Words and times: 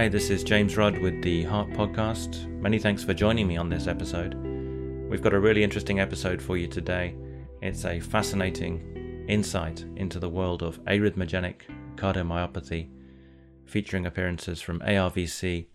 Hi, 0.00 0.08
this 0.08 0.30
is 0.30 0.42
James 0.42 0.78
Rudd 0.78 0.96
with 0.96 1.20
the 1.20 1.44
Heart 1.44 1.72
Podcast. 1.72 2.46
Many 2.58 2.78
thanks 2.78 3.04
for 3.04 3.12
joining 3.12 3.46
me 3.46 3.58
on 3.58 3.68
this 3.68 3.86
episode. 3.86 4.32
We've 5.10 5.20
got 5.20 5.34
a 5.34 5.38
really 5.38 5.62
interesting 5.62 6.00
episode 6.00 6.40
for 6.40 6.56
you 6.56 6.66
today. 6.66 7.14
It's 7.60 7.84
a 7.84 8.00
fascinating 8.00 9.26
insight 9.28 9.84
into 9.96 10.18
the 10.18 10.30
world 10.30 10.62
of 10.62 10.82
arrhythmogenic 10.86 11.96
cardiomyopathy, 11.96 12.88
featuring 13.66 14.06
appearances 14.06 14.62
from 14.62 14.80
ARVC 14.80 15.66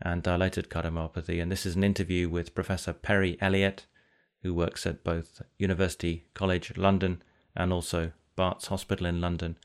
and 0.00 0.22
dilated 0.22 0.70
cardiomyopathy. 0.70 1.42
And 1.42 1.50
this 1.50 1.66
is 1.66 1.74
an 1.74 1.82
interview 1.82 2.28
with 2.28 2.54
Professor 2.54 2.92
Perry 2.92 3.36
Elliott, 3.40 3.86
who 4.44 4.54
works 4.54 4.86
at 4.86 5.02
both 5.02 5.42
University 5.58 6.26
College 6.34 6.76
London 6.76 7.20
and 7.56 7.72
also 7.72 8.12
Barts 8.36 8.68
Hospital 8.68 9.06
in 9.06 9.20
London. 9.20 9.56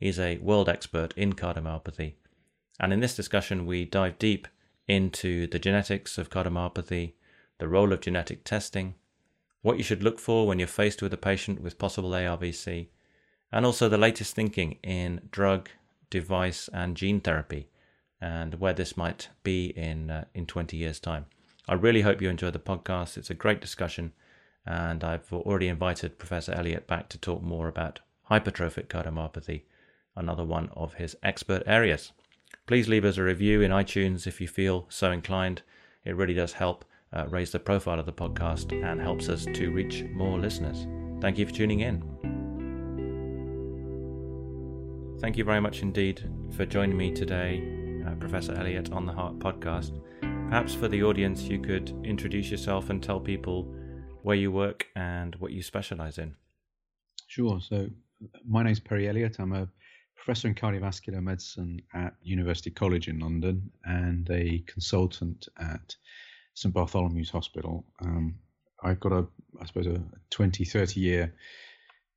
He's 0.00 0.18
a 0.18 0.38
world 0.38 0.70
expert 0.70 1.12
in 1.18 1.34
cardiomyopathy 1.34 2.14
and 2.80 2.92
in 2.92 3.00
this 3.00 3.16
discussion, 3.16 3.66
we 3.66 3.84
dive 3.84 4.18
deep 4.18 4.48
into 4.86 5.46
the 5.46 5.58
genetics 5.58 6.16
of 6.16 6.30
cardiomyopathy, 6.30 7.12
the 7.58 7.68
role 7.68 7.92
of 7.92 8.00
genetic 8.00 8.44
testing, 8.44 8.94
what 9.62 9.76
you 9.76 9.82
should 9.82 10.02
look 10.02 10.18
for 10.18 10.46
when 10.46 10.58
you're 10.58 10.68
faced 10.68 11.02
with 11.02 11.12
a 11.12 11.18
patient 11.18 11.60
with 11.60 11.78
possible 11.78 12.10
ARVC, 12.10 12.88
and 13.50 13.66
also 13.66 13.88
the 13.88 13.98
latest 13.98 14.34
thinking 14.34 14.78
in 14.82 15.20
drug, 15.30 15.68
device, 16.10 16.68
and 16.72 16.96
gene 16.96 17.20
therapy, 17.20 17.68
and 18.20 18.54
where 18.54 18.72
this 18.72 18.96
might 18.96 19.28
be 19.42 19.66
in 19.66 20.10
uh, 20.10 20.24
in 20.34 20.46
20 20.46 20.76
years' 20.76 21.00
time. 21.00 21.26
I 21.68 21.74
really 21.74 22.02
hope 22.02 22.22
you 22.22 22.30
enjoy 22.30 22.50
the 22.50 22.58
podcast. 22.58 23.18
It's 23.18 23.30
a 23.30 23.34
great 23.34 23.60
discussion, 23.60 24.12
and 24.64 25.02
I've 25.04 25.32
already 25.32 25.68
invited 25.68 26.18
Professor 26.18 26.52
Elliott 26.52 26.86
back 26.86 27.08
to 27.10 27.18
talk 27.18 27.42
more 27.42 27.68
about 27.68 28.00
hypertrophic 28.30 28.86
cardiomyopathy, 28.86 29.62
another 30.16 30.44
one 30.44 30.70
of 30.74 30.94
his 30.94 31.16
expert 31.22 31.62
areas. 31.66 32.12
Please 32.66 32.88
leave 32.88 33.04
us 33.04 33.16
a 33.16 33.22
review 33.22 33.62
in 33.62 33.70
iTunes 33.70 34.26
if 34.26 34.40
you 34.40 34.48
feel 34.48 34.86
so 34.88 35.10
inclined. 35.10 35.62
It 36.04 36.16
really 36.16 36.34
does 36.34 36.52
help 36.52 36.84
uh, 37.12 37.26
raise 37.28 37.50
the 37.50 37.58
profile 37.58 37.98
of 37.98 38.06
the 38.06 38.12
podcast 38.12 38.72
and 38.72 39.00
helps 39.00 39.28
us 39.28 39.46
to 39.46 39.70
reach 39.70 40.04
more 40.12 40.38
listeners. 40.38 40.86
Thank 41.20 41.38
you 41.38 41.46
for 41.46 41.52
tuning 41.52 41.80
in. 41.80 42.02
Thank 45.20 45.36
you 45.36 45.44
very 45.44 45.60
much 45.60 45.82
indeed 45.82 46.22
for 46.56 46.64
joining 46.64 46.96
me 46.96 47.12
today, 47.12 48.04
uh, 48.06 48.14
Professor 48.14 48.54
Elliott 48.54 48.92
on 48.92 49.04
the 49.04 49.12
Heart 49.12 49.38
podcast. 49.38 50.00
Perhaps 50.20 50.74
for 50.74 50.88
the 50.88 51.02
audience, 51.02 51.42
you 51.42 51.58
could 51.58 51.92
introduce 52.04 52.50
yourself 52.50 52.88
and 52.88 53.02
tell 53.02 53.18
people 53.18 53.64
where 54.22 54.36
you 54.36 54.52
work 54.52 54.86
and 54.94 55.34
what 55.36 55.52
you 55.52 55.62
specialize 55.62 56.18
in. 56.18 56.36
Sure. 57.26 57.60
So, 57.60 57.88
my 58.46 58.62
name 58.62 58.72
is 58.72 58.80
Perry 58.80 59.08
Elliott. 59.08 59.36
I'm 59.38 59.52
a 59.52 59.68
professor 60.18 60.48
in 60.48 60.54
cardiovascular 60.54 61.22
medicine 61.22 61.80
at 61.94 62.14
University 62.22 62.70
College 62.70 63.08
in 63.08 63.18
London 63.18 63.70
and 63.84 64.28
a 64.30 64.62
consultant 64.66 65.48
at 65.58 65.96
St 66.54 66.74
Bartholomew's 66.74 67.30
Hospital. 67.30 67.84
Um, 68.02 68.34
I've 68.82 69.00
got 69.00 69.12
a, 69.12 69.26
I 69.60 69.66
suppose, 69.66 69.86
a 69.86 70.02
20, 70.30 70.64
30 70.64 71.00
year 71.00 71.34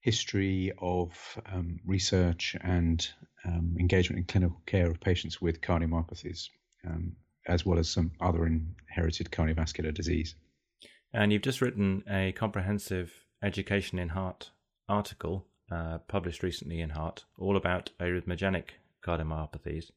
history 0.01 0.71
of 0.79 1.11
um, 1.51 1.79
research 1.85 2.55
and 2.61 3.07
um, 3.45 3.75
engagement 3.79 4.19
in 4.19 4.25
clinical 4.25 4.61
care 4.65 4.89
of 4.89 4.99
patients 4.99 5.39
with 5.39 5.61
cardiomyopathies, 5.61 6.49
um, 6.87 7.13
as 7.47 7.65
well 7.65 7.79
as 7.79 7.89
some 7.89 8.11
other 8.19 8.45
inherited 8.45 9.29
cardiovascular 9.31 9.93
disease. 9.93 10.35
And 11.13 11.31
you've 11.31 11.43
just 11.43 11.61
written 11.61 12.03
a 12.09 12.31
comprehensive 12.31 13.13
education 13.43 13.99
in 13.99 14.09
heart 14.09 14.49
article 14.89 15.45
uh, 15.71 15.99
published 16.07 16.43
recently 16.43 16.81
in 16.81 16.91
Heart, 16.91 17.25
all 17.37 17.55
about 17.55 17.91
arrhythmogenic 17.99 18.65
cardiomyopathies. 19.05 19.91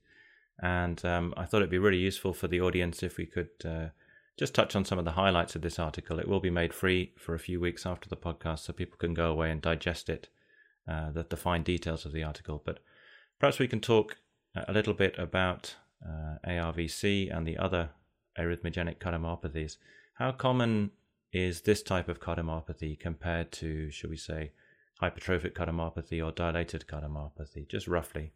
And 0.63 1.05
um, 1.05 1.35
I 1.37 1.45
thought 1.45 1.59
it'd 1.59 1.71
be 1.71 1.79
really 1.79 1.99
useful 1.99 2.33
for 2.33 2.47
the 2.47 2.61
audience 2.61 3.03
if 3.03 3.17
we 3.17 3.27
could 3.27 3.51
uh, 3.65 3.87
just 4.39 4.55
touch 4.55 4.77
on 4.77 4.85
some 4.85 4.99
of 4.99 5.05
the 5.05 5.13
highlights 5.13 5.57
of 5.57 5.63
this 5.63 5.79
article. 5.79 6.19
It 6.19 6.29
will 6.29 6.41
be 6.41 6.51
made 6.51 6.73
free 6.73 7.13
for 7.19 7.35
a 7.35 7.41
few 7.41 7.61
weeks 7.61 7.87
after 7.87 8.09
the 8.09 8.17
podcast, 8.17 8.61
so 8.61 8.73
people 8.73 8.99
can 8.99 9.15
go 9.15 9.31
away 9.31 9.51
and 9.51 9.61
digest 9.61 10.09
it, 10.09 10.29
uh, 10.89 11.11
the, 11.11 11.27
the 11.29 11.37
fine 11.37 11.63
details 11.63 12.05
of 12.05 12.13
the 12.13 12.23
article. 12.23 12.63
But 12.65 12.79
perhaps 13.41 13.59
we 13.59 13.69
can 13.69 13.81
talk 13.81 14.17
a 14.55 14.73
little 14.73 14.95
bit 14.95 15.19
about 15.19 15.75
uh, 16.07 16.37
ARVC 16.47 17.37
and 17.37 17.47
the 17.47 17.59
other 17.59 17.91
arrhythmogenic 18.39 18.99
cardiomyopathies. 18.99 19.77
How 20.15 20.33
common 20.33 20.93
is 21.33 21.63
this 21.63 21.83
type 21.83 22.09
of 22.09 22.21
cardiomyopathy 22.21 22.99
compared 22.99 23.51
to, 23.51 23.91
shall 23.91 24.11
we 24.11 24.17
say, 24.17 24.53
hypertrophic 25.01 25.55
cardiomyopathy 25.55 26.25
or 26.25 26.33
dilated 26.33 26.87
cardiomyopathy, 26.87 27.69
just 27.69 27.89
roughly? 27.89 28.33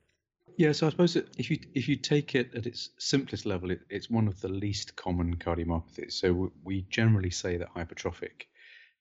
Yeah, 0.57 0.73
so 0.73 0.87
I 0.89 0.91
suppose 0.91 1.15
if 1.15 1.51
you 1.51 1.59
if 1.75 1.89
you 1.89 1.97
take 1.97 2.35
it 2.35 2.55
at 2.55 2.67
its 2.67 2.91
simplest 2.99 3.47
level, 3.47 3.71
it, 3.71 3.81
it's 3.91 4.11
one 4.11 4.27
of 4.27 4.41
the 4.41 4.49
least 4.49 4.97
common 4.97 5.37
cardiomyopathies. 5.37 6.13
So 6.13 6.53
we 6.65 6.83
generally 6.91 7.31
say 7.31 7.59
that 7.59 7.73
hypertrophic 7.75 8.47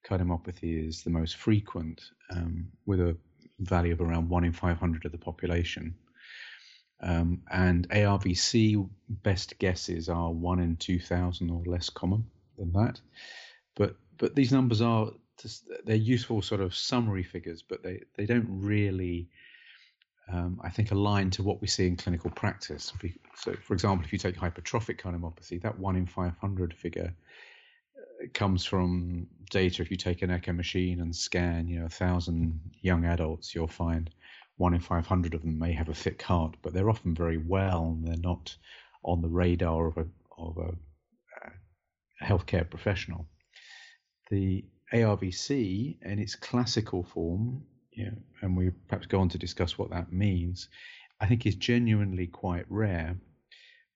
cardiomyopathy 0.06 0.88
is 0.88 1.04
the 1.04 1.10
most 1.10 1.36
frequent, 1.38 2.02
um, 2.30 2.68
with 2.86 3.00
a 3.00 3.18
value 3.60 3.94
of 3.94 4.02
around 4.02 4.30
one 4.30 4.44
in 4.44 4.54
500 4.54 5.06
of 5.06 5.12
the 5.12 5.18
population. 5.18 5.96
Um, 7.02 7.42
and 7.52 7.88
ARVC 7.90 8.90
best 9.10 9.58
guesses 9.60 10.10
are 10.10 10.32
one 10.32 10.60
in 10.60 10.78
2,000 10.78 11.50
or 11.50 11.64
less 11.66 11.90
common 11.90 12.26
than 12.58 12.72
that. 12.74 13.00
But 13.76 13.96
but 14.18 14.36
these 14.36 14.52
numbers 14.52 14.82
are 14.82 15.12
they're 15.86 15.96
useful 15.96 16.42
sort 16.42 16.62
of 16.62 16.76
summary 16.76 17.24
figures, 17.24 17.62
but 17.62 17.84
they, 17.84 18.02
they 18.16 18.26
don't 18.26 18.48
really, 18.50 19.30
um, 20.32 20.60
I 20.64 20.70
think, 20.70 20.92
align 20.92 21.30
to 21.32 21.44
what 21.44 21.62
we 21.62 21.68
see 21.68 21.88
in 21.88 21.96
clinical 21.96 22.30
practice. 22.32 22.94
So, 23.36 23.54
for 23.54 23.74
example, 23.74 24.06
if 24.06 24.14
you 24.14 24.20
take 24.20 24.36
hypertrophic 24.36 25.00
cardiomyopathy, 25.00 25.62
that 25.62 25.78
one 25.78 25.96
in 25.96 26.08
500 26.08 26.74
figure 26.74 27.14
uh, 27.98 28.28
comes 28.34 28.66
from 28.66 29.28
data. 29.50 29.82
If 29.82 29.92
you 29.92 29.98
take 29.98 30.22
an 30.22 30.32
echo 30.32 30.54
machine 30.54 31.02
and 31.02 31.16
scan, 31.16 31.68
you 31.68 31.80
know, 31.80 31.86
a 31.86 31.90
thousand 31.90 32.60
young 32.82 33.06
adults, 33.06 33.54
you'll 33.54 33.68
find 33.68 34.10
one 34.58 34.74
in 34.74 34.80
500 34.80 35.36
of 35.36 35.42
them 35.42 35.60
may 35.60 35.72
have 35.74 35.90
a 35.90 35.94
thick 35.94 36.22
heart, 36.22 36.56
but 36.64 36.74
they're 36.74 36.90
often 36.90 37.14
very 37.14 37.38
well 37.38 37.96
and 37.96 38.08
they're 38.08 38.18
not 38.18 38.56
on 39.04 39.22
the 39.22 39.30
radar 39.30 39.88
of 39.88 39.98
a, 39.98 40.06
of 40.38 40.58
a, 40.58 40.74
a 41.46 42.26
healthcare 42.26 42.68
professional. 42.68 43.28
The 44.32 44.66
ARVC 44.94 45.98
in 46.02 46.20
its 46.20 46.36
classical 46.36 47.04
form, 47.04 47.64
and 48.42 48.56
we 48.56 48.70
perhaps 48.88 49.08
go 49.08 49.20
on 49.20 49.30
to 49.30 49.38
discuss 49.38 49.78
what 49.78 49.90
that 49.90 50.12
means, 50.12 50.70
I 51.20 51.28
think 51.28 51.46
is 51.46 51.56
genuinely 51.56 52.28
quite 52.28 52.66
rare. 52.70 53.18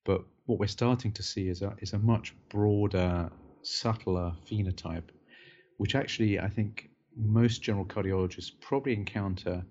But 0.03 0.23
what 0.45 0.59
we're 0.59 0.67
starting 0.67 1.11
to 1.13 1.23
see 1.23 1.47
is 1.47 1.61
a, 1.61 1.75
is 1.79 1.93
a 1.93 1.99
much 1.99 2.33
broader, 2.49 3.31
subtler 3.61 4.33
phenotype, 4.49 5.09
which 5.77 5.95
actually 5.95 6.39
I 6.39 6.49
think 6.49 6.89
most 7.15 7.61
general 7.61 7.85
cardiologists 7.85 8.51
probably 8.59 8.93
encounter 8.93 9.63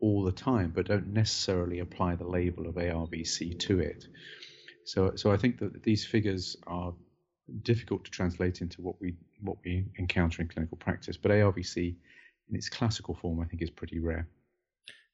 all 0.00 0.22
the 0.22 0.32
time, 0.32 0.72
but 0.74 0.86
don't 0.86 1.08
necessarily 1.08 1.80
apply 1.80 2.16
the 2.16 2.26
label 2.26 2.66
of 2.66 2.74
ARVC 2.76 3.58
to 3.60 3.80
it. 3.80 4.06
So, 4.84 5.12
so 5.16 5.32
I 5.32 5.36
think 5.36 5.58
that 5.58 5.82
these 5.82 6.04
figures 6.04 6.56
are 6.66 6.92
difficult 7.62 8.04
to 8.04 8.10
translate 8.10 8.60
into 8.60 8.80
what 8.82 9.00
we 9.00 9.14
what 9.40 9.56
we 9.64 9.86
encounter 9.96 10.42
in 10.42 10.48
clinical 10.48 10.76
practice. 10.76 11.16
But 11.16 11.32
ARVC, 11.32 11.94
in 12.48 12.56
its 12.56 12.68
classical 12.68 13.14
form, 13.14 13.40
I 13.40 13.44
think 13.44 13.62
is 13.62 13.70
pretty 13.70 13.98
rare. 13.98 14.28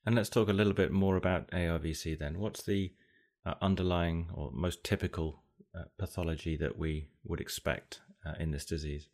And 0.07 0.15
let's 0.15 0.29
talk 0.29 0.49
a 0.49 0.53
little 0.53 0.73
bit 0.73 0.93
more 0.93 1.17
about 1.17 1.51
ARVC 1.51 2.19
then. 2.19 2.39
What's 2.39 2.63
the 2.63 2.93
uh, 3.45 3.55
underlying 3.61 4.29
or 4.35 4.51
most 4.53 4.85
typical 4.85 5.43
uh, 5.75 5.85
pathology 5.99 6.57
that 6.57 6.79
we 6.79 7.09
would 7.25 7.41
expect 7.41 8.01
uh, 8.27 8.35
in 8.41 8.51
this 8.51 8.65
disease? 8.65 9.09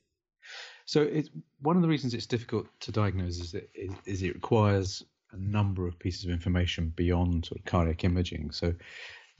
So, 0.84 1.03
it's 1.03 1.30
one 1.60 1.77
of 1.77 1.83
the 1.83 1.89
reasons 1.89 2.12
it's 2.12 2.27
difficult 2.27 2.66
to 2.80 2.92
diagnose 2.92 3.39
is 3.39 3.53
that 3.53 3.68
it, 3.74 3.91
is 4.04 4.22
it 4.22 4.34
requires 4.34 5.03
a 5.33 5.36
number 5.36 5.89
of 5.89 5.98
pieces 5.98 6.24
of 6.24 6.30
information 6.30 6.92
beyond 6.94 7.47
sort 7.47 7.59
of 7.60 7.65
cardiac 7.65 8.04
imaging. 8.04 8.50
So, 8.50 8.74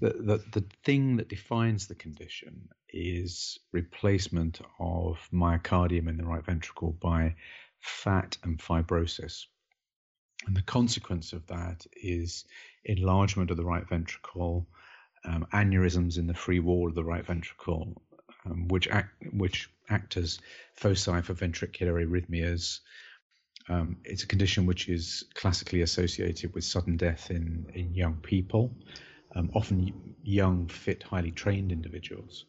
the, 0.01 0.11
the, 0.11 0.61
the 0.61 0.67
thing 0.85 1.17
that 1.17 1.29
defines 1.29 1.87
the 1.87 1.95
condition 1.95 2.69
is 2.89 3.59
replacement 3.73 4.61
of 4.79 5.19
myocardium 5.33 6.09
in 6.09 6.17
the 6.17 6.25
right 6.25 6.45
ventricle 6.45 6.93
by 6.93 7.35
fat 7.81 8.37
and 8.43 8.59
fibrosis. 8.59 9.47
And 10.47 10.57
the 10.57 10.63
consequence 10.63 11.33
of 11.33 11.47
that 11.47 11.87
is 11.93 12.45
enlargement 12.85 13.51
of 13.51 13.57
the 13.57 13.65
right 13.65 13.89
ventricle, 13.89 14.67
um, 15.25 15.47
aneurysms 15.53 16.19
in 16.19 16.27
the 16.27 16.35
free 16.35 16.61
wall 16.61 16.89
of 16.89 16.95
the 16.95 17.05
right 17.05 17.25
ventricle, 17.25 18.03
um, 18.45 18.69
which 18.69 18.89
act 18.89 19.11
which 19.33 19.71
act 19.89 20.17
as 20.17 20.39
foci 20.75 21.23
for 21.23 21.35
ventricular 21.35 22.05
arrhythmias. 22.05 22.81
Um, 23.69 23.97
it's 24.05 24.25
a 24.25 24.27
condition 24.27 24.67
which 24.67 24.89
is 24.91 25.25
classically 25.35 25.81
associated 25.81 26.55
with 26.55 26.65
sudden 26.65 26.99
death 26.99 27.31
in, 27.31 27.71
in 27.73 27.95
young 27.95 28.17
people, 28.17 28.75
um, 29.35 29.51
often 29.55 30.15
young, 30.23 30.69
fit, 30.69 31.03
highly 31.03 31.31
trained 31.31 31.73
individuals 31.73 32.47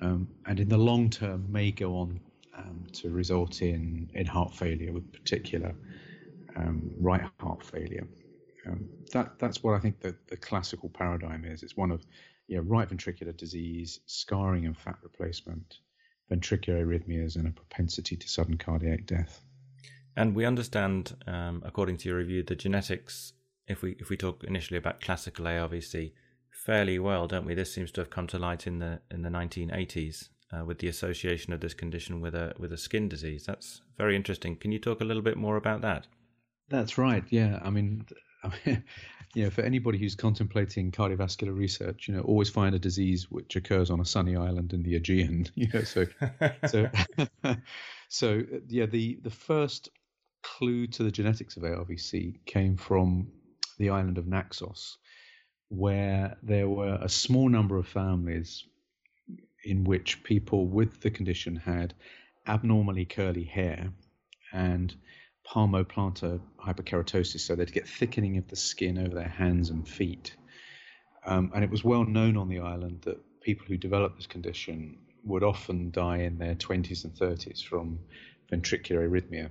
um, 0.00 0.28
and 0.46 0.60
in 0.60 0.68
the 0.68 0.78
long 0.78 1.10
term 1.10 1.50
may 1.50 1.70
go 1.70 1.96
on 1.96 2.20
um, 2.56 2.84
to 2.92 3.10
result 3.10 3.62
in, 3.62 4.10
in 4.14 4.26
heart 4.26 4.54
failure, 4.54 4.92
with 4.92 5.12
particular 5.12 5.74
um, 6.56 6.90
right 6.98 7.22
heart 7.40 7.62
failure. 7.64 8.06
Um, 8.66 8.88
that 9.12 9.38
that's 9.38 9.62
what 9.62 9.74
I 9.74 9.78
think 9.80 10.00
the, 10.00 10.14
the 10.28 10.36
classical 10.36 10.88
paradigm 10.88 11.44
is. 11.44 11.62
It's 11.62 11.76
one 11.76 11.90
of 11.90 12.04
you 12.48 12.56
know, 12.56 12.62
right 12.62 12.88
ventricular 12.88 13.36
disease, 13.36 14.00
scarring 14.06 14.66
and 14.66 14.76
fat 14.76 14.96
replacement, 15.02 15.78
ventricular 16.30 16.84
arrhythmias, 16.84 17.36
and 17.36 17.46
a 17.48 17.50
propensity 17.50 18.16
to 18.16 18.28
sudden 18.28 18.56
cardiac 18.56 19.06
death. 19.06 19.42
And 20.16 20.34
we 20.34 20.44
understand, 20.44 21.14
um, 21.26 21.62
according 21.64 21.96
to 21.98 22.08
your 22.08 22.18
review, 22.18 22.42
the 22.42 22.54
genetics. 22.54 23.32
If 23.68 23.82
we 23.82 23.96
if 23.98 24.10
we 24.10 24.16
talk 24.16 24.44
initially 24.44 24.78
about 24.78 25.00
classical 25.00 25.46
ARVC, 25.46 26.12
fairly 26.50 26.98
well, 26.98 27.26
don't 27.26 27.46
we? 27.46 27.54
This 27.54 27.72
seems 27.72 27.90
to 27.92 28.00
have 28.00 28.10
come 28.10 28.26
to 28.28 28.38
light 28.38 28.66
in 28.66 28.78
the 28.78 29.00
in 29.10 29.22
the 29.22 29.28
1980s 29.28 30.28
uh, 30.52 30.64
with 30.64 30.78
the 30.78 30.88
association 30.88 31.52
of 31.52 31.60
this 31.60 31.74
condition 31.74 32.20
with 32.20 32.34
a 32.34 32.54
with 32.58 32.72
a 32.72 32.76
skin 32.76 33.08
disease. 33.08 33.44
That's 33.46 33.82
very 33.96 34.16
interesting. 34.16 34.56
Can 34.56 34.72
you 34.72 34.78
talk 34.78 35.00
a 35.00 35.04
little 35.04 35.22
bit 35.22 35.36
more 35.36 35.56
about 35.56 35.80
that? 35.82 36.06
That's 36.68 36.98
right. 36.98 37.24
Yeah, 37.30 37.58
I 37.62 37.70
mean, 37.70 38.06
you 38.64 39.44
know, 39.44 39.50
for 39.50 39.62
anybody 39.62 39.98
who's 39.98 40.14
contemplating 40.14 40.90
cardiovascular 40.90 41.56
research, 41.56 42.08
you 42.08 42.14
know, 42.14 42.22
always 42.22 42.50
find 42.50 42.74
a 42.74 42.78
disease 42.78 43.30
which 43.30 43.56
occurs 43.56 43.90
on 43.90 44.00
a 44.00 44.04
sunny 44.04 44.36
island 44.36 44.72
in 44.72 44.82
the 44.82 44.96
Aegean. 44.96 45.46
You 45.54 45.68
know, 45.72 45.82
so 45.82 46.06
so 46.66 46.90
so 48.08 48.42
yeah, 48.68 48.86
the 48.86 49.18
the 49.22 49.30
first 49.30 49.88
clue 50.42 50.86
to 50.88 51.02
the 51.02 51.10
genetics 51.10 51.56
of 51.56 51.62
ARVC 51.62 52.44
came 52.46 52.76
from 52.76 53.28
the 53.78 53.90
island 53.90 54.18
of 54.18 54.26
Naxos, 54.26 54.98
where 55.68 56.36
there 56.42 56.68
were 56.68 56.98
a 57.00 57.08
small 57.08 57.48
number 57.48 57.76
of 57.76 57.86
families 57.86 58.64
in 59.64 59.84
which 59.84 60.22
people 60.24 60.66
with 60.66 61.00
the 61.00 61.10
condition 61.10 61.56
had 61.56 61.94
abnormally 62.46 63.04
curly 63.04 63.44
hair 63.44 63.92
and 64.52 64.94
palmoplantar 65.46 66.40
hyperkeratosis, 66.58 67.40
so 67.40 67.54
they'd 67.54 67.72
get 67.72 67.88
thickening 67.88 68.36
of 68.38 68.48
the 68.48 68.56
skin 68.56 68.98
over 68.98 69.14
their 69.14 69.28
hands 69.28 69.70
and 69.70 69.86
feet. 69.86 70.34
Um, 71.24 71.52
and 71.54 71.62
it 71.62 71.70
was 71.70 71.84
well 71.84 72.04
known 72.04 72.36
on 72.36 72.48
the 72.48 72.60
island 72.60 73.02
that 73.02 73.18
people 73.40 73.66
who 73.66 73.76
developed 73.76 74.16
this 74.16 74.26
condition 74.26 74.98
would 75.24 75.42
often 75.42 75.90
die 75.90 76.18
in 76.18 76.38
their 76.38 76.54
20s 76.54 77.04
and 77.04 77.14
30s 77.14 77.64
from 77.64 77.98
ventricular 78.50 79.08
arrhythmia. 79.08 79.50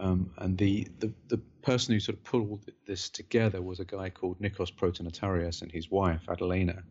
Um, 0.00 0.30
and 0.38 0.56
the, 0.56 0.88
the, 0.98 1.12
the 1.28 1.36
person 1.62 1.92
who 1.92 2.00
sort 2.00 2.16
of 2.16 2.24
pulled 2.24 2.64
this 2.86 3.10
together 3.10 3.60
was 3.60 3.80
a 3.80 3.84
guy 3.84 4.08
called 4.08 4.40
Nikos 4.40 4.74
Protonotarios 4.74 5.60
and 5.60 5.70
his 5.70 5.90
wife, 5.90 6.22
Adalena, 6.26 6.82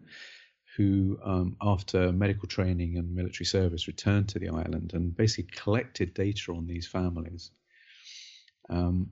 who, 0.78 1.20
um, 1.24 1.58
after 1.60 2.12
medical 2.12 2.48
training 2.48 2.98
and 2.98 3.16
military 3.16 3.46
service, 3.46 3.88
returned 3.88 4.30
to 4.30 4.40
the 4.40 4.50
island 4.50 4.92
and 4.94 5.18
basically 5.18 5.50
collected 5.56 6.14
data 6.14 6.52
on 6.52 6.68
these 6.68 6.86
families. 6.86 7.50
Um, 8.70 9.10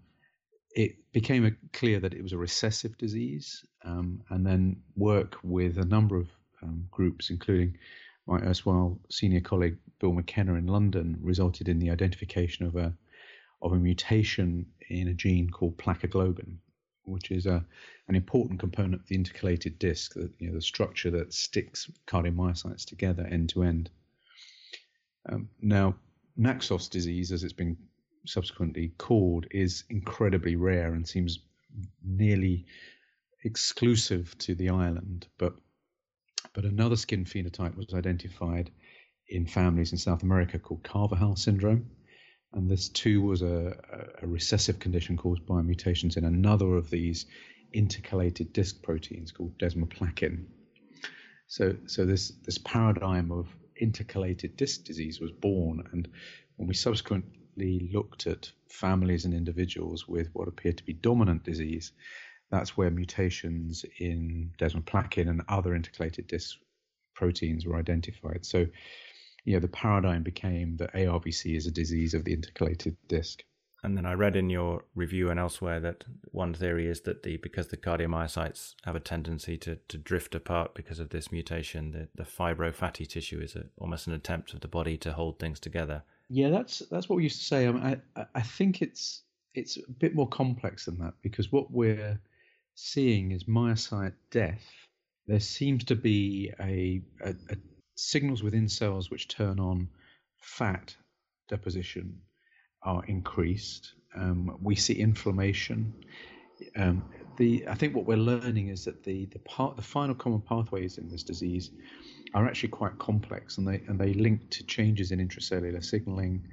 it 0.75 1.11
became 1.11 1.57
clear 1.73 1.99
that 1.99 2.13
it 2.13 2.21
was 2.21 2.33
a 2.33 2.37
recessive 2.37 2.95
disease, 2.99 3.65
um, 3.83 4.21
and 4.29 4.45
then 4.45 4.83
work 4.95 5.37
with 5.41 5.79
a 5.79 5.85
number 5.85 6.17
of 6.17 6.29
um, 6.61 6.87
groups, 6.91 7.31
including 7.31 7.79
my 8.27 8.37
erstwhile 8.41 8.99
senior 9.09 9.41
colleague 9.41 9.77
Bill 9.99 10.13
McKenna 10.13 10.53
in 10.53 10.67
London, 10.67 11.17
resulted 11.19 11.67
in 11.67 11.79
the 11.79 11.89
identification 11.89 12.67
of 12.67 12.75
a 12.75 12.93
of 13.61 13.73
a 13.73 13.77
mutation 13.77 14.65
in 14.89 15.07
a 15.07 15.13
gene 15.13 15.49
called 15.49 15.77
plakoglobin, 15.77 16.57
which 17.03 17.31
is 17.31 17.45
a, 17.45 17.65
an 18.07 18.15
important 18.15 18.59
component 18.59 19.01
of 19.01 19.07
the 19.07 19.15
intercalated 19.15 19.79
disc, 19.79 20.13
the, 20.13 20.29
you 20.39 20.47
know, 20.47 20.55
the 20.55 20.61
structure 20.61 21.11
that 21.11 21.33
sticks 21.33 21.89
cardiomyocytes 22.07 22.85
together 22.85 23.27
end 23.29 23.49
to 23.49 23.63
end. 23.63 23.89
Um, 25.29 25.49
now, 25.61 25.95
Naxos 26.35 26.87
disease, 26.87 27.31
as 27.31 27.43
it's 27.43 27.53
been 27.53 27.77
subsequently 28.25 28.93
called, 28.97 29.47
is 29.51 29.83
incredibly 29.89 30.55
rare 30.55 30.93
and 30.93 31.07
seems 31.07 31.39
nearly 32.03 32.65
exclusive 33.43 34.37
to 34.39 34.55
the 34.55 34.69
island. 34.69 35.27
But 35.37 35.55
but 36.53 36.65
another 36.65 36.95
skin 36.95 37.25
phenotype 37.25 37.75
was 37.75 37.93
identified 37.93 38.71
in 39.29 39.45
families 39.45 39.91
in 39.91 39.97
South 39.97 40.23
America 40.23 40.57
called 40.57 40.83
Carvajal 40.83 41.35
syndrome, 41.35 41.89
and 42.53 42.69
this 42.69 42.89
too 42.89 43.21
was 43.21 43.41
a, 43.41 43.77
a, 44.21 44.27
recessive 44.27 44.79
condition 44.79 45.17
caused 45.17 45.45
by 45.45 45.61
mutations 45.61 46.17
in 46.17 46.23
another 46.23 46.75
of 46.75 46.89
these 46.89 47.25
intercalated 47.73 48.53
disc 48.53 48.81
proteins 48.81 49.31
called 49.31 49.57
desmoplakin. 49.57 50.45
So, 51.47 51.75
so 51.85 52.05
this 52.05 52.29
this 52.45 52.57
paradigm 52.57 53.31
of 53.31 53.47
intercalated 53.81 54.55
disc 54.57 54.83
disease 54.83 55.19
was 55.19 55.31
born, 55.31 55.87
and 55.91 56.07
when 56.55 56.67
we 56.67 56.73
subsequently 56.73 57.89
looked 57.93 58.27
at 58.27 58.51
families 58.69 59.25
and 59.25 59.33
individuals 59.33 60.07
with 60.07 60.29
what 60.33 60.47
appeared 60.47 60.77
to 60.77 60.83
be 60.83 60.93
dominant 60.93 61.43
disease, 61.43 61.91
that's 62.49 62.77
where 62.77 62.89
mutations 62.89 63.85
in 63.99 64.51
desmoplakin 64.57 65.29
and 65.29 65.41
other 65.47 65.71
intercalated 65.71 66.27
disc 66.27 66.57
proteins 67.13 67.65
were 67.65 67.75
identified. 67.75 68.45
So 68.45 68.67
you 69.47 69.53
know, 69.53 69.61
the 69.61 69.69
paradigm 69.69 70.23
became 70.23 70.75
that 70.75 70.93
ARVC 70.93 71.55
is 71.55 71.65
a 71.65 71.71
disease 71.71 72.13
of 72.13 72.25
the 72.25 72.35
intercalated 72.35 72.97
disc. 73.07 73.43
And 73.81 73.95
then 73.95 74.05
I 74.05 74.11
read 74.11 74.35
in 74.35 74.49
your 74.49 74.83
review 74.93 75.29
and 75.29 75.39
elsewhere 75.39 75.79
that 75.79 76.03
one 76.31 76.53
theory 76.53 76.87
is 76.87 76.99
that 77.01 77.23
the 77.23 77.37
because 77.37 77.69
the 77.69 77.77
cardiomyocytes 77.77 78.75
have 78.83 78.97
a 78.97 78.99
tendency 78.99 79.55
to, 79.59 79.77
to 79.87 79.97
drift 79.97 80.35
apart 80.35 80.75
because 80.75 80.99
of 80.99 81.11
this 81.11 81.31
mutation, 81.31 81.91
the, 81.91 82.09
the 82.15 82.29
fibrofatty 82.29 83.07
tissue 83.07 83.39
is 83.39 83.55
a, 83.55 83.63
almost 83.77 84.07
an 84.07 84.13
attempt 84.13 84.53
of 84.53 84.59
the 84.59 84.67
body 84.67 84.97
to 84.97 85.13
hold 85.13 85.39
things 85.39 85.61
together. 85.61 86.03
Yeah, 86.27 86.49
that's 86.49 86.79
that's 86.91 87.07
what 87.07 87.15
we 87.15 87.23
used 87.23 87.39
to 87.39 87.45
say. 87.45 87.67
I, 87.67 87.71
mean, 87.71 88.01
I, 88.17 88.25
I 88.35 88.41
think 88.41 88.81
it's 88.81 89.23
it's 89.53 89.77
a 89.77 89.91
bit 89.91 90.13
more 90.13 90.27
complex 90.27 90.85
than 90.85 90.99
that 90.99 91.13
because 91.21 91.53
what 91.53 91.71
we're 91.71 92.19
seeing 92.75 93.31
is 93.31 93.45
myocyte 93.45 94.15
death. 94.29 94.65
There 95.25 95.39
seems 95.39 95.85
to 95.85 95.95
be 95.95 96.51
a, 96.59 97.01
a, 97.23 97.29
a 97.29 97.55
signals 97.97 98.43
within 98.43 98.69
cells 98.69 99.09
which 99.09 99.27
turn 99.27 99.59
on 99.59 99.89
fat 100.39 100.95
deposition 101.49 102.21
are 102.83 103.03
increased. 103.05 103.93
Um, 104.15 104.57
we 104.61 104.75
see 104.75 104.93
inflammation. 104.93 105.93
Um, 106.75 107.03
the 107.37 107.67
I 107.67 107.73
think 107.73 107.95
what 107.95 108.05
we're 108.05 108.17
learning 108.17 108.69
is 108.69 108.85
that 108.85 109.03
the 109.03 109.25
the 109.25 109.39
part 109.39 109.75
the 109.75 109.81
final 109.81 110.15
common 110.15 110.41
pathways 110.41 110.97
in 110.97 111.09
this 111.09 111.23
disease 111.23 111.71
are 112.33 112.47
actually 112.47 112.69
quite 112.69 112.97
complex, 112.99 113.57
and 113.57 113.67
they 113.67 113.81
and 113.87 113.99
they 113.99 114.13
link 114.13 114.49
to 114.51 114.63
changes 114.63 115.11
in 115.11 115.19
intracellular 115.19 115.83
signaling, 115.83 116.47